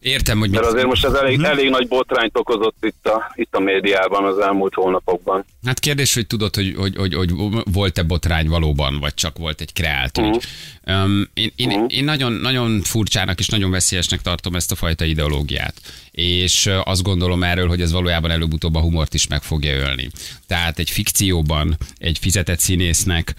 Értem, 0.00 0.38
hogy 0.38 0.50
Mert 0.50 0.64
azért 0.64 0.86
most 0.86 1.04
ez 1.04 1.12
elég, 1.12 1.36
hmm. 1.36 1.44
elég 1.44 1.70
nagy 1.70 1.88
botrányt 1.88 2.38
okozott 2.38 2.76
itt 2.80 3.06
a, 3.06 3.32
itt 3.34 3.54
a 3.54 3.60
médiában 3.60 4.24
az 4.24 4.38
elmúlt 4.38 4.74
hónapokban. 4.74 5.44
Hát 5.64 5.78
kérdés, 5.78 6.14
hogy 6.14 6.26
tudod, 6.26 6.54
hogy, 6.54 6.74
hogy, 6.76 6.96
hogy, 6.96 7.14
hogy 7.14 7.32
volt-e 7.72 8.02
botrány 8.02 8.48
valóban, 8.48 8.98
vagy 9.00 9.14
csak 9.14 9.38
volt 9.38 9.60
egy 9.60 9.72
kreált 9.72 10.18
ügy. 10.18 10.24
Uh-huh. 10.24 11.04
Um, 11.04 11.28
én, 11.34 11.52
én, 11.56 11.68
uh-huh. 11.68 11.86
én 11.88 12.04
nagyon, 12.04 12.32
nagyon 12.32 12.80
furcsának 12.82 13.38
és 13.38 13.48
nagyon 13.48 13.70
veszélyesnek 13.70 14.20
tartom 14.20 14.54
ezt 14.54 14.72
a 14.72 14.74
fajta 14.74 15.04
ideológiát 15.04 15.74
és 16.20 16.70
azt 16.84 17.02
gondolom 17.02 17.42
erről, 17.42 17.68
hogy 17.68 17.80
ez 17.80 17.92
valójában 17.92 18.30
előbb-utóbb 18.30 18.74
a 18.74 18.80
humort 18.80 19.14
is 19.14 19.26
meg 19.26 19.42
fogja 19.42 19.76
ölni. 19.76 20.10
Tehát 20.46 20.78
egy 20.78 20.90
fikcióban 20.90 21.76
egy 21.98 22.18
fizetett 22.18 22.58
színésznek 22.58 23.34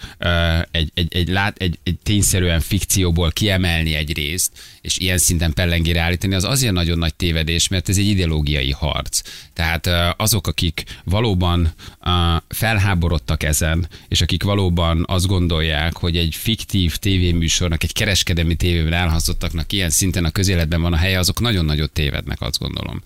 egy, 0.70 0.90
egy, 0.94 1.14
egy, 1.14 1.28
lát, 1.28 1.56
egy, 1.58 1.78
egy 1.82 1.98
tényszerűen 2.02 2.60
fikcióból 2.60 3.30
kiemelni 3.30 3.94
egy 3.94 4.16
részt, 4.16 4.52
és 4.80 4.98
ilyen 4.98 5.18
szinten 5.18 5.52
pellengére 5.52 6.00
állítani, 6.00 6.34
az 6.34 6.44
azért 6.52 6.72
nagyon 6.72 6.98
nagy 6.98 7.14
tévedés, 7.14 7.68
mert 7.68 7.88
ez 7.88 7.98
egy 7.98 8.06
ideológiai 8.06 8.70
harc. 8.70 9.20
Tehát 9.52 9.88
azok, 10.16 10.46
akik 10.46 10.84
valóban 11.04 11.74
felháborodtak 12.48 13.42
ezen, 13.42 13.88
és 14.08 14.20
akik 14.20 14.42
valóban 14.42 15.04
azt 15.08 15.26
gondolják, 15.26 15.96
hogy 15.96 16.16
egy 16.16 16.34
fiktív 16.34 16.96
tévéműsornak, 16.96 17.82
egy 17.82 17.92
kereskedelmi 17.92 18.54
tévében 18.54 18.92
elhasztottaknak 18.92 19.72
ilyen 19.72 19.90
szinten 19.90 20.24
a 20.24 20.30
közéletben 20.30 20.82
van 20.82 20.92
a 20.92 20.96
helye, 20.96 21.18
azok 21.18 21.40
nagyon 21.40 21.64
nagyot 21.64 21.90
tévednek, 21.92 22.40
azt 22.40 22.58
gondolom. 22.58 23.02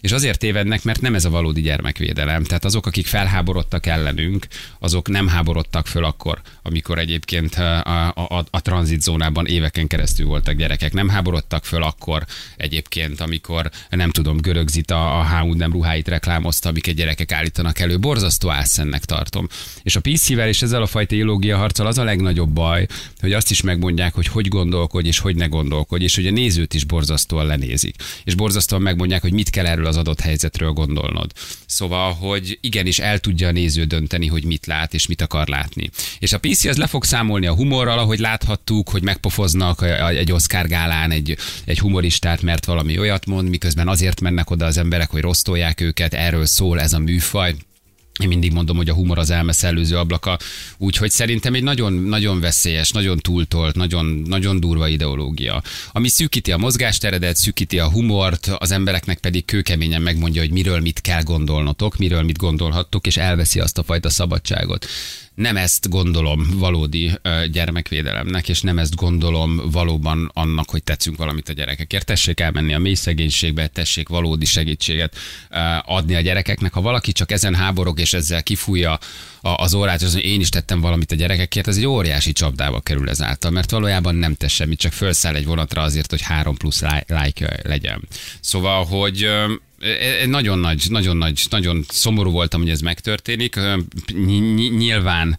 És 0.00 0.12
azért 0.12 0.38
tévednek, 0.38 0.84
mert 0.84 1.00
nem 1.00 1.14
ez 1.14 1.24
a 1.24 1.30
valódi 1.30 1.60
gyermekvédelem. 1.60 2.44
Tehát 2.44 2.64
azok, 2.64 2.86
akik 2.86 3.06
felháborodtak 3.06 3.86
ellenünk, 3.86 4.46
azok 4.78 5.08
nem 5.08 5.28
háborodtak 5.28 5.86
föl 5.86 6.04
akkor, 6.04 6.40
amikor 6.66 6.98
egyébként 6.98 7.54
a, 7.54 7.84
a, 7.84 8.14
a, 8.14 8.44
a 8.50 8.60
tranzitzónában 8.60 9.46
éveken 9.46 9.86
keresztül 9.86 10.26
voltak 10.26 10.54
gyerekek. 10.54 10.92
Nem 10.92 11.08
háborodtak 11.08 11.64
föl 11.64 11.82
akkor 11.82 12.24
egyébként, 12.56 13.20
amikor 13.20 13.70
nem 13.90 14.10
tudom, 14.10 14.36
görögzit 14.36 14.90
a, 14.90 15.18
a 15.18 15.24
H&M 15.24 15.72
ruháit 15.72 16.08
reklámozta, 16.08 16.68
amiket 16.68 16.94
gyerekek 16.94 17.32
állítanak 17.32 17.78
elő. 17.78 17.98
Borzasztó 17.98 18.50
álszennek 18.50 19.04
tartom. 19.04 19.48
És 19.82 19.96
a 19.96 20.00
PC-vel 20.00 20.48
és 20.48 20.62
ezzel 20.62 20.82
a 20.82 20.86
fajta 20.86 21.14
ideológia 21.14 21.56
harccal 21.56 21.86
az 21.86 21.98
a 21.98 22.04
legnagyobb 22.04 22.50
baj, 22.50 22.86
hogy 23.20 23.32
azt 23.32 23.50
is 23.50 23.60
megmondják, 23.60 24.14
hogy 24.14 24.26
hogy 24.26 24.48
gondolkodj 24.48 25.06
és 25.06 25.18
hogy 25.18 25.36
ne 25.36 25.46
gondolkodj, 25.46 26.04
és 26.04 26.14
hogy 26.14 26.26
a 26.26 26.30
nézőt 26.30 26.74
is 26.74 26.84
borzasztóan 26.84 27.46
lenézik. 27.46 27.94
És 28.24 28.34
borzasztóan 28.34 28.82
megmondják, 28.82 29.22
hogy 29.22 29.32
mit 29.32 29.50
kell 29.50 29.66
erről 29.66 29.86
az 29.86 29.96
adott 29.96 30.20
helyzetről 30.20 30.70
gondolnod. 30.70 31.32
Szóval, 31.66 32.12
hogy 32.12 32.58
igenis 32.60 32.98
el 32.98 33.18
tudja 33.18 33.48
a 33.48 33.52
néző 33.52 33.84
dönteni, 33.84 34.26
hogy 34.26 34.44
mit 34.44 34.66
lát 34.66 34.94
és 34.94 35.06
mit 35.06 35.20
akar 35.20 35.48
látni. 35.48 35.90
És 36.18 36.32
a 36.32 36.38
PC 36.38 36.53
az 36.62 36.76
le 36.76 36.86
fog 36.86 37.04
számolni 37.04 37.46
a 37.46 37.54
humorral, 37.54 37.98
ahogy 37.98 38.18
láthattuk, 38.18 38.88
hogy 38.88 39.02
megpofoznak 39.02 39.82
egy 40.08 40.32
Oscar 40.32 40.66
gálán 40.66 41.10
egy, 41.10 41.36
egy 41.64 41.78
humoristát, 41.78 42.42
mert 42.42 42.64
valami 42.64 42.98
olyat 42.98 43.26
mond, 43.26 43.48
miközben 43.48 43.88
azért 43.88 44.20
mennek 44.20 44.50
oda 44.50 44.64
az 44.64 44.76
emberek, 44.76 45.10
hogy 45.10 45.20
rosztolják 45.20 45.80
őket, 45.80 46.14
erről 46.14 46.46
szól 46.46 46.80
ez 46.80 46.92
a 46.92 46.98
műfaj. 46.98 47.54
Én 48.22 48.28
mindig 48.28 48.52
mondom, 48.52 48.76
hogy 48.76 48.88
a 48.88 48.94
humor 48.94 49.18
az 49.18 49.30
elme 49.30 49.52
szellőző 49.52 49.96
ablaka, 49.96 50.38
úgyhogy 50.78 51.10
szerintem 51.10 51.54
egy 51.54 51.62
nagyon, 51.62 51.92
nagyon 51.92 52.40
veszélyes, 52.40 52.90
nagyon 52.90 53.18
túltolt, 53.18 53.74
nagyon, 53.74 54.06
nagyon 54.06 54.60
durva 54.60 54.88
ideológia, 54.88 55.62
ami 55.92 56.08
szűkíti 56.08 56.52
a 56.52 56.56
mozgásteredet, 56.56 57.36
szűkíti 57.36 57.78
a 57.78 57.90
humort, 57.90 58.46
az 58.46 58.70
embereknek 58.70 59.18
pedig 59.18 59.44
kőkeményen 59.44 60.02
megmondja, 60.02 60.40
hogy 60.40 60.50
miről 60.50 60.80
mit 60.80 61.00
kell 61.00 61.22
gondolnotok, 61.22 61.96
miről 61.96 62.22
mit 62.22 62.38
gondolhattok, 62.38 63.06
és 63.06 63.16
elveszi 63.16 63.60
azt 63.60 63.78
a 63.78 63.82
fajta 63.82 64.10
szabadságot 64.10 64.86
nem 65.34 65.56
ezt 65.56 65.88
gondolom 65.88 66.46
valódi 66.58 67.10
gyermekvédelemnek, 67.50 68.48
és 68.48 68.60
nem 68.60 68.78
ezt 68.78 68.94
gondolom 68.94 69.70
valóban 69.70 70.30
annak, 70.34 70.70
hogy 70.70 70.82
tetszünk 70.82 71.16
valamit 71.16 71.48
a 71.48 71.52
gyerekekért. 71.52 72.06
Tessék 72.06 72.40
elmenni 72.40 72.74
a 72.74 72.78
mély 72.78 72.94
szegénységbe, 72.94 73.66
tessék 73.66 74.08
valódi 74.08 74.44
segítséget 74.44 75.16
adni 75.84 76.14
a 76.14 76.20
gyerekeknek. 76.20 76.72
Ha 76.72 76.80
valaki 76.80 77.12
csak 77.12 77.30
ezen 77.30 77.54
háborog 77.54 78.00
és 78.00 78.12
ezzel 78.12 78.42
kifújja 78.42 78.98
az 79.40 79.74
órát, 79.74 80.02
és 80.02 80.14
én 80.14 80.40
is 80.40 80.48
tettem 80.48 80.80
valamit 80.80 81.12
a 81.12 81.14
gyerekekért, 81.14 81.68
ez 81.68 81.76
egy 81.76 81.86
óriási 81.86 82.32
csapdába 82.32 82.80
kerül 82.80 83.08
ezáltal, 83.08 83.50
mert 83.50 83.70
valójában 83.70 84.14
nem 84.14 84.34
tesz 84.34 84.52
semmit, 84.52 84.78
csak 84.78 84.92
felszáll 84.92 85.34
egy 85.34 85.44
vonatra 85.44 85.82
azért, 85.82 86.10
hogy 86.10 86.22
három 86.22 86.56
plusz 86.56 86.82
like 87.06 87.60
legyen. 87.62 88.08
Szóval, 88.40 88.84
hogy 88.84 89.28
nagyon 90.26 90.58
nagy, 90.58 90.84
nagyon 90.88 91.16
nagy, 91.16 91.46
nagyon 91.50 91.84
szomorú 91.88 92.30
voltam, 92.30 92.60
hogy 92.60 92.70
ez 92.70 92.80
megtörténik. 92.80 93.56
Nyilván 94.76 95.38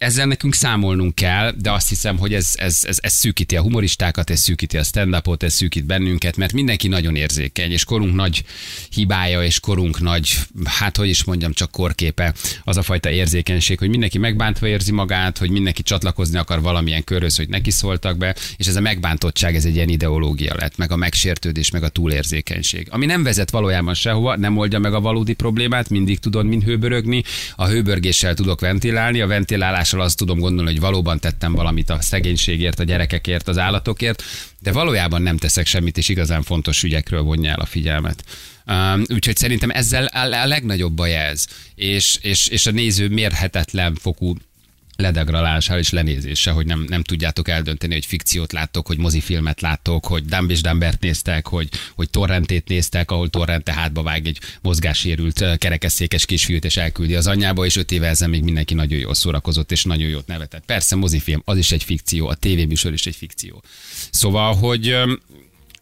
ezzel 0.00 0.26
nekünk 0.26 0.54
számolnunk 0.54 1.14
kell, 1.14 1.52
de 1.58 1.72
azt 1.72 1.88
hiszem, 1.88 2.18
hogy 2.18 2.34
ez, 2.34 2.52
ez, 2.54 2.80
ez, 2.82 2.98
ez 3.00 3.12
szűkíti 3.12 3.56
a 3.56 3.62
humoristákat, 3.62 4.30
ez 4.30 4.40
szűkíti 4.40 4.76
a 4.76 4.82
stand-upot, 4.82 5.42
ez 5.42 5.54
szűkít 5.54 5.84
bennünket, 5.84 6.36
mert 6.36 6.52
mindenki 6.52 6.88
nagyon 6.88 7.16
érzékeny, 7.16 7.70
és 7.70 7.84
korunk 7.84 8.14
nagy 8.14 8.44
hibája, 8.90 9.42
és 9.42 9.60
korunk 9.60 10.00
nagy, 10.00 10.38
hát 10.64 10.96
hogy 10.96 11.08
is 11.08 11.24
mondjam, 11.24 11.52
csak 11.52 11.70
korképe 11.70 12.34
az 12.64 12.76
a 12.76 12.82
fajta 12.82 13.10
érzékenység, 13.10 13.78
hogy 13.78 13.88
mindenki 13.88 14.18
megbántva 14.18 14.66
érzi 14.66 14.92
magát, 14.92 15.38
hogy 15.38 15.50
mindenki 15.50 15.82
csatlakozni 15.82 16.38
akar 16.38 16.60
valamilyen 16.60 17.04
körhöz, 17.04 17.36
hogy 17.36 17.48
neki 17.48 17.70
szóltak 17.70 18.16
be, 18.16 18.36
és 18.56 18.66
ez 18.66 18.76
a 18.76 18.80
megbántottság, 18.80 19.54
ez 19.54 19.64
egy 19.64 19.74
ilyen 19.74 19.88
ideológia 19.88 20.54
lett, 20.56 20.76
meg 20.76 20.92
a 20.92 20.96
megsértődés, 20.96 21.70
meg 21.70 21.82
a 21.82 21.88
túlérzékenység. 21.88 22.86
Ami 22.90 23.06
nem 23.06 23.22
vezet 23.22 23.50
valójában 23.50 23.94
sehova, 23.94 24.36
nem 24.36 24.56
oldja 24.56 24.78
meg 24.78 24.94
a 24.94 25.00
valódi 25.00 25.34
problémát, 25.34 25.88
mindig 25.88 26.18
tudod, 26.18 26.46
mint 26.46 26.64
hőbörögni, 26.64 27.22
a 27.56 27.66
hőbörgéssel 27.66 28.34
tudok 28.34 28.60
ventilálni, 28.60 29.20
a 29.20 29.26
ventilálás 29.26 29.88
tudással 29.90 30.00
azt 30.00 30.16
tudom 30.16 30.38
gondolni, 30.38 30.70
hogy 30.70 30.80
valóban 30.80 31.20
tettem 31.20 31.52
valamit 31.52 31.90
a 31.90 32.00
szegénységért, 32.00 32.80
a 32.80 32.84
gyerekekért, 32.84 33.48
az 33.48 33.58
állatokért, 33.58 34.22
de 34.58 34.72
valójában 34.72 35.22
nem 35.22 35.36
teszek 35.36 35.66
semmit, 35.66 35.96
és 35.98 36.08
igazán 36.08 36.42
fontos 36.42 36.82
ügyekről 36.82 37.22
vonja 37.22 37.50
el 37.50 37.60
a 37.60 37.66
figyelmet. 37.66 38.24
Úgyhogy 39.06 39.36
szerintem 39.36 39.70
ezzel 39.70 40.04
a 40.06 40.46
legnagyobb 40.46 40.92
baj 40.92 41.16
ez, 41.16 41.46
és, 41.74 42.18
és, 42.22 42.46
és 42.46 42.66
a 42.66 42.70
néző 42.70 43.08
mérhetetlen 43.08 43.94
fokú 43.94 44.34
ledegralással 45.00 45.78
és 45.78 45.90
lenézése, 45.90 46.50
hogy 46.50 46.66
nem, 46.66 46.84
nem 46.88 47.02
tudjátok 47.02 47.48
eldönteni, 47.48 47.92
hogy 47.92 48.06
fikciót 48.06 48.52
láttok, 48.52 48.86
hogy 48.86 48.98
mozifilmet 48.98 49.60
láttok, 49.60 50.06
hogy 50.06 50.24
Dumb 50.24 50.50
és 50.50 50.60
Dumbert 50.60 51.00
néztek, 51.00 51.46
hogy, 51.46 51.68
hogy 51.94 52.10
torrentét 52.10 52.68
néztek, 52.68 53.10
ahol 53.10 53.28
torrente 53.28 53.72
hátba 53.72 54.02
vág 54.02 54.26
egy 54.26 54.38
mozgássérült 54.62 55.58
kerekesszékes 55.58 56.26
kisfiút 56.26 56.64
és 56.64 56.76
elküldi 56.76 57.14
az 57.14 57.26
anyjába, 57.26 57.64
és 57.64 57.76
öt 57.76 57.92
éve 57.92 58.08
ezen 58.08 58.30
még 58.30 58.42
mindenki 58.42 58.74
nagyon 58.74 58.98
jól 58.98 59.14
szórakozott 59.14 59.72
és 59.72 59.84
nagyon 59.84 60.08
jót 60.08 60.26
nevetett. 60.26 60.64
Persze 60.66 60.96
mozifilm, 60.96 61.42
az 61.44 61.58
is 61.58 61.72
egy 61.72 61.84
fikció, 61.84 62.28
a 62.28 62.34
tévéműsor 62.34 62.92
is 62.92 63.06
egy 63.06 63.16
fikció. 63.16 63.62
Szóval, 64.10 64.54
hogy 64.54 64.96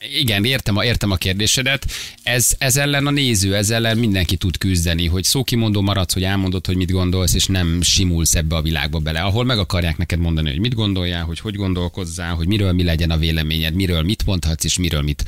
igen, 0.00 0.44
értem 0.44 0.76
a, 0.76 0.84
értem 0.84 1.10
a 1.10 1.16
kérdésedet. 1.16 1.86
Ez, 2.22 2.54
ez 2.58 2.76
ellen 2.76 3.06
a 3.06 3.10
néző, 3.10 3.56
ez 3.56 3.70
ellen 3.70 3.98
mindenki 3.98 4.36
tud 4.36 4.58
küzdeni, 4.58 5.06
hogy 5.06 5.24
szókimondó 5.24 5.80
maradsz, 5.80 6.12
hogy 6.12 6.24
elmondod, 6.24 6.66
hogy 6.66 6.76
mit 6.76 6.90
gondolsz, 6.90 7.34
és 7.34 7.46
nem 7.46 7.82
simulsz 7.82 8.34
ebbe 8.34 8.56
a 8.56 8.62
világba 8.62 8.98
bele, 8.98 9.20
ahol 9.20 9.44
meg 9.44 9.58
akarják 9.58 9.96
neked 9.96 10.18
mondani, 10.18 10.50
hogy 10.50 10.60
mit 10.60 10.74
gondoljál, 10.74 11.24
hogy 11.24 11.40
hogy 11.40 11.54
gondolkozzál, 11.54 12.34
hogy 12.34 12.46
miről 12.46 12.72
mi 12.72 12.82
legyen 12.82 13.10
a 13.10 13.16
véleményed, 13.16 13.74
miről 13.74 14.02
mit 14.02 14.26
mondhatsz, 14.26 14.64
és 14.64 14.78
miről 14.78 15.02
mit 15.02 15.24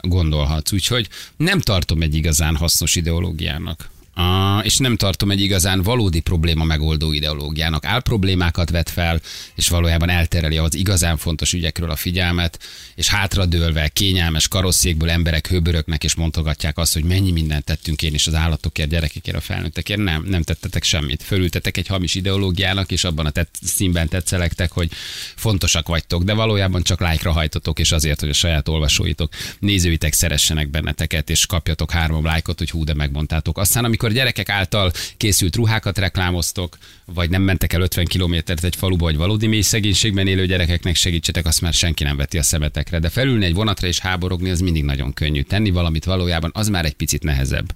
gondolhatsz. 0.00 0.72
Úgyhogy 0.72 1.08
nem 1.36 1.60
tartom 1.60 2.02
egy 2.02 2.14
igazán 2.14 2.56
hasznos 2.56 2.94
ideológiának. 2.94 3.90
Uh, 4.20 4.64
és 4.64 4.76
nem 4.76 4.96
tartom 4.96 5.30
egy 5.30 5.40
igazán 5.40 5.82
valódi 5.82 6.20
probléma 6.20 6.64
megoldó 6.64 7.12
ideológiának. 7.12 7.84
Áll 7.84 8.00
problémákat 8.00 8.70
vet 8.70 8.90
fel, 8.90 9.20
és 9.54 9.68
valójában 9.68 10.08
eltereli 10.08 10.56
az 10.56 10.74
igazán 10.74 11.16
fontos 11.16 11.52
ügyekről 11.52 11.90
a 11.90 11.96
figyelmet, 11.96 12.58
és 12.94 13.08
hátradőlve 13.08 13.88
kényelmes 13.88 14.48
karosszékből 14.48 15.10
emberek 15.10 15.48
hőböröknek, 15.48 16.04
és 16.04 16.14
mondhatják 16.14 16.78
azt, 16.78 16.92
hogy 16.92 17.04
mennyi 17.04 17.30
mindent 17.30 17.64
tettünk 17.64 18.02
én 18.02 18.14
is 18.14 18.26
az 18.26 18.34
állatokért, 18.34 18.88
gyerekekért, 18.88 19.36
a 19.36 19.40
felnőttekért. 19.40 20.00
Nem, 20.00 20.24
nem 20.26 20.42
tettetek 20.42 20.84
semmit. 20.84 21.22
Fölültetek 21.22 21.76
egy 21.76 21.86
hamis 21.86 22.14
ideológiának, 22.14 22.90
és 22.90 23.04
abban 23.04 23.26
a 23.26 23.30
tett, 23.30 23.54
színben 23.62 24.08
tetszelektek, 24.08 24.72
hogy 24.72 24.90
fontosak 25.36 25.88
vagytok, 25.88 26.22
de 26.22 26.32
valójában 26.32 26.82
csak 26.82 27.00
lájkra 27.00 27.32
hajtotok, 27.32 27.78
és 27.78 27.92
azért, 27.92 28.20
hogy 28.20 28.28
a 28.28 28.32
saját 28.32 28.68
olvasóitok, 28.68 29.32
nézőitek 29.58 30.12
szeressenek 30.12 30.70
benneteket, 30.70 31.30
és 31.30 31.46
kapjatok 31.46 31.90
három 31.90 32.24
lájkot, 32.24 32.58
hogy 32.58 32.70
hú, 32.70 32.84
de 32.84 32.94
megmondtátok. 32.94 33.58
Aztán, 33.58 33.84
amikor 33.84 34.09
amikor 34.10 34.32
gyerekek 34.32 34.48
által 34.48 34.90
készült 35.16 35.56
ruhákat 35.56 35.98
reklámoztok, 35.98 36.76
vagy 37.04 37.30
nem 37.30 37.42
mentek 37.42 37.72
el 37.72 37.80
50 37.80 38.04
kilométert 38.04 38.64
egy 38.64 38.76
faluba, 38.76 39.04
vagy 39.04 39.16
valódi 39.16 39.46
mély 39.46 39.60
szegénységben 39.60 40.26
élő 40.26 40.46
gyerekeknek 40.46 40.94
segítsetek, 40.94 41.46
azt 41.46 41.60
már 41.60 41.72
senki 41.72 42.04
nem 42.04 42.16
veti 42.16 42.38
a 42.38 42.42
szemetekre. 42.42 42.98
De 42.98 43.08
felülni 43.08 43.44
egy 43.44 43.54
vonatra 43.54 43.86
és 43.86 43.98
háborogni, 43.98 44.50
az 44.50 44.60
mindig 44.60 44.84
nagyon 44.84 45.12
könnyű. 45.12 45.42
Tenni 45.42 45.70
valamit 45.70 46.04
valójában, 46.04 46.50
az 46.54 46.68
már 46.68 46.84
egy 46.84 46.94
picit 46.94 47.22
nehezebb. 47.22 47.66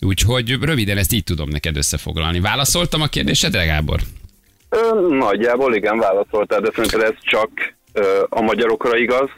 Úgyhogy 0.00 0.50
röviden 0.60 0.98
ezt 0.98 1.12
így 1.12 1.24
tudom 1.24 1.48
neked 1.48 1.76
összefoglalni. 1.76 2.40
Válaszoltam 2.40 3.00
a 3.00 3.06
kérdésedre, 3.06 3.64
Gábor? 3.64 4.00
Nagyjából 5.08 5.74
igen, 5.74 5.98
válaszoltál, 5.98 6.60
de 6.60 6.70
szerintem 6.74 7.00
ez 7.00 7.14
csak 7.22 7.50
a 8.28 8.40
magyarokra 8.40 8.96
igaz, 8.96 9.28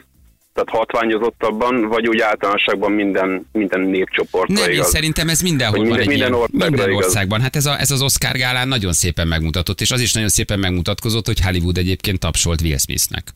tehát 0.53 0.69
hatványozottabban, 0.69 1.87
vagy 1.87 2.07
úgy 2.07 2.19
általánosságban 2.19 2.91
minden, 2.91 3.47
minden 3.51 3.81
népcsoportra 3.81 4.53
Nem, 4.53 4.71
igaz. 4.71 4.85
én 4.85 4.91
szerintem 4.91 5.29
ez 5.29 5.41
mindenhol 5.41 5.79
minden, 5.79 5.97
van 5.97 6.01
egy 6.01 6.07
minden, 6.07 6.33
ilyen, 6.33 6.49
minden 6.69 6.93
országban. 6.93 7.41
Hát 7.41 7.55
ez, 7.55 7.65
a, 7.65 7.79
ez 7.79 7.91
az 7.91 8.01
Oscar 8.01 8.35
gálán 8.35 8.67
nagyon 8.67 8.93
szépen 8.93 9.27
megmutatott, 9.27 9.81
és 9.81 9.91
az 9.91 10.01
is 10.01 10.13
nagyon 10.13 10.29
szépen 10.29 10.59
megmutatkozott, 10.59 11.25
hogy 11.25 11.39
Hollywood 11.41 11.77
egyébként 11.77 12.19
tapsolt 12.19 12.61
Will 12.61 12.77
Smithnek. 12.77 13.33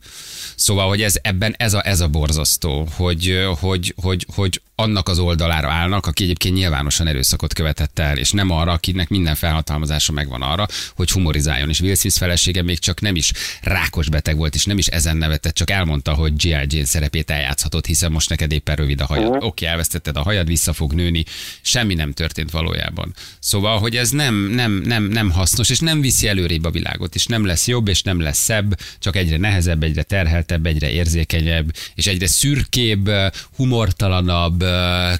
Szóval, 0.56 0.88
hogy 0.88 1.02
ez 1.02 1.14
ebben 1.22 1.54
ez 1.58 1.74
a, 1.74 1.86
ez 1.86 2.00
a 2.00 2.08
borzasztó, 2.08 2.88
hogy, 2.96 3.46
hogy, 3.60 3.94
hogy, 4.02 4.26
hogy 4.34 4.60
annak 4.78 5.08
az 5.08 5.18
oldalára 5.18 5.70
állnak, 5.70 6.06
aki 6.06 6.24
egyébként 6.24 6.54
nyilvánosan 6.54 7.06
erőszakot 7.06 7.52
követett 7.52 7.98
el, 7.98 8.16
és 8.16 8.30
nem 8.30 8.50
arra, 8.50 8.72
akinek 8.72 9.08
minden 9.08 9.34
felhatalmazása 9.34 10.12
megvan 10.12 10.42
arra, 10.42 10.66
hogy 10.94 11.10
humorizáljon. 11.10 11.68
És 11.68 11.80
Will 11.80 11.94
Smith 11.94 12.16
felesége 12.16 12.62
még 12.62 12.78
csak 12.78 13.00
nem 13.00 13.16
is 13.16 13.32
rákos 13.62 14.08
beteg 14.08 14.36
volt, 14.36 14.54
és 14.54 14.64
nem 14.64 14.78
is 14.78 14.86
ezen 14.86 15.16
nevetett, 15.16 15.54
csak 15.54 15.70
elmondta, 15.70 16.14
hogy 16.14 16.36
G.I. 16.36 16.48
Jane 16.48 16.84
szerepét 16.84 17.30
eljátszhatott, 17.30 17.86
hiszen 17.86 18.12
most 18.12 18.28
neked 18.28 18.52
éppen 18.52 18.76
rövid 18.76 19.00
a 19.00 19.06
hajad. 19.06 19.24
Uh-huh. 19.24 19.36
Oké, 19.36 19.46
okay, 19.46 19.68
elvesztetted 19.68 20.16
a 20.16 20.22
hajad, 20.22 20.46
vissza 20.46 20.72
fog 20.72 20.92
nőni, 20.92 21.24
semmi 21.60 21.94
nem 21.94 22.12
történt 22.12 22.50
valójában. 22.50 23.14
Szóval, 23.38 23.78
hogy 23.78 23.96
ez 23.96 24.10
nem, 24.10 24.34
nem, 24.34 24.72
nem, 24.72 25.04
nem 25.04 25.30
hasznos, 25.30 25.70
és 25.70 25.78
nem 25.78 26.00
viszi 26.00 26.28
előrébb 26.28 26.64
a 26.64 26.70
világot, 26.70 27.14
és 27.14 27.26
nem 27.26 27.46
lesz 27.46 27.66
jobb, 27.66 27.88
és 27.88 28.02
nem 28.02 28.20
lesz 28.20 28.38
szebb, 28.38 28.78
csak 28.98 29.16
egyre 29.16 29.36
nehezebb, 29.36 29.82
egyre 29.82 30.02
terheltebb, 30.02 30.66
egyre 30.66 30.90
érzékenyebb, 30.90 31.74
és 31.94 32.06
egyre 32.06 32.26
szürkébb, 32.26 33.10
humortalanabb, 33.56 34.62
ö, 34.62 34.65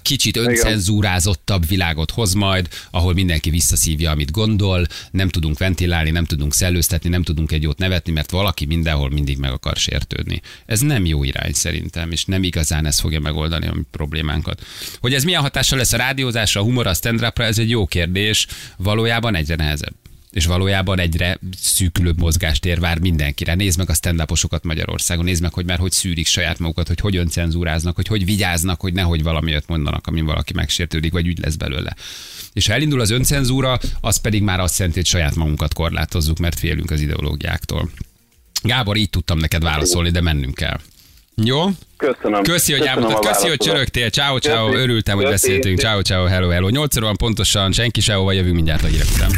kicsit 0.02 0.36
öncenzúrázottabb 0.36 1.66
világot 1.66 2.10
hoz 2.10 2.32
majd, 2.32 2.68
ahol 2.90 3.14
mindenki 3.14 3.50
visszaszívja, 3.50 4.10
amit 4.10 4.30
gondol, 4.30 4.86
nem 5.10 5.28
tudunk 5.28 5.58
ventilálni, 5.58 6.10
nem 6.10 6.24
tudunk 6.24 6.54
szellőztetni, 6.54 7.08
nem 7.08 7.22
tudunk 7.22 7.52
egy 7.52 7.62
jót 7.62 7.78
nevetni, 7.78 8.12
mert 8.12 8.30
valaki 8.30 8.66
mindenhol 8.66 9.10
mindig 9.10 9.38
meg 9.38 9.52
akar 9.52 9.76
sértődni. 9.76 10.40
Ez 10.66 10.80
nem 10.80 11.06
jó 11.06 11.24
irány 11.24 11.52
szerintem, 11.52 12.10
és 12.10 12.24
nem 12.24 12.42
igazán 12.42 12.86
ez 12.86 13.00
fogja 13.00 13.20
megoldani 13.20 13.66
a 13.66 13.74
mi 13.74 13.82
problémánkat. 13.90 14.62
Hogy 15.00 15.14
ez 15.14 15.24
milyen 15.24 15.42
hatással 15.42 15.78
lesz 15.78 15.92
a 15.92 15.96
rádiózásra, 15.96 16.60
a 16.60 16.64
humor, 16.64 16.86
a 16.86 16.94
stand 16.94 17.32
ez 17.34 17.58
egy 17.58 17.70
jó 17.70 17.86
kérdés, 17.86 18.46
valójában 18.76 19.34
egyre 19.34 19.54
nehezebb 19.54 19.94
és 20.36 20.46
valójában 20.46 20.98
egyre 20.98 21.38
szűkülőbb 21.60 22.20
mozgástér 22.20 22.80
vár 22.80 22.98
mindenkire. 22.98 23.54
Nézd 23.54 23.78
meg 23.78 23.90
a 23.90 23.94
stand 23.94 24.22
Magyarországon, 24.62 25.24
nézd 25.24 25.42
meg, 25.42 25.52
hogy 25.52 25.64
már 25.64 25.78
hogy 25.78 25.92
szűrik 25.92 26.26
saját 26.26 26.58
magukat, 26.58 26.88
hogy 26.88 27.00
hogy 27.00 27.16
öncenzúráznak, 27.16 27.96
hogy 27.96 28.06
hogy 28.06 28.24
vigyáznak, 28.24 28.80
hogy 28.80 28.92
nehogy 28.92 29.22
valamiért 29.22 29.68
mondanak, 29.68 30.06
amin 30.06 30.24
valaki 30.24 30.52
megsértődik, 30.52 31.12
vagy 31.12 31.28
úgy 31.28 31.38
lesz 31.38 31.54
belőle. 31.54 31.96
És 32.52 32.66
ha 32.66 32.72
elindul 32.72 33.00
az 33.00 33.10
öncenzúra, 33.10 33.78
az 34.00 34.16
pedig 34.16 34.42
már 34.42 34.60
azt 34.60 34.78
jelenti, 34.78 34.98
hogy 34.98 35.08
saját 35.08 35.34
magunkat 35.34 35.74
korlátozzuk, 35.74 36.38
mert 36.38 36.58
félünk 36.58 36.90
az 36.90 37.00
ideológiáktól. 37.00 37.90
Gábor, 38.62 38.96
így 38.96 39.10
tudtam 39.10 39.38
neked 39.38 39.62
válaszolni, 39.62 40.10
de 40.10 40.20
mennünk 40.20 40.54
kell. 40.54 40.80
Jó? 41.34 41.68
Köszönöm. 41.96 42.42
Köszi, 42.42 42.72
hogy 42.72 42.86
elmondtad. 42.86 43.26
Köszi, 43.26 43.48
hogy 43.48 43.58
csörögtél. 43.58 44.10
Ciao, 44.10 44.38
ciao. 44.38 44.72
Örültem, 44.74 45.16
hogy 45.16 45.28
beszéltünk. 45.28 45.78
Ciao, 45.78 46.00
ciao. 46.00 46.24
Hello, 46.24 46.48
hello. 46.48 46.68
8 46.68 46.98
van 46.98 47.16
pontosan, 47.16 47.72
senki 47.72 48.00
sehova, 48.00 48.32
jövünk 48.32 48.54
mindjárt 48.54 48.82
a 48.82 48.86
hírek 48.86 49.06
után. 49.14 49.30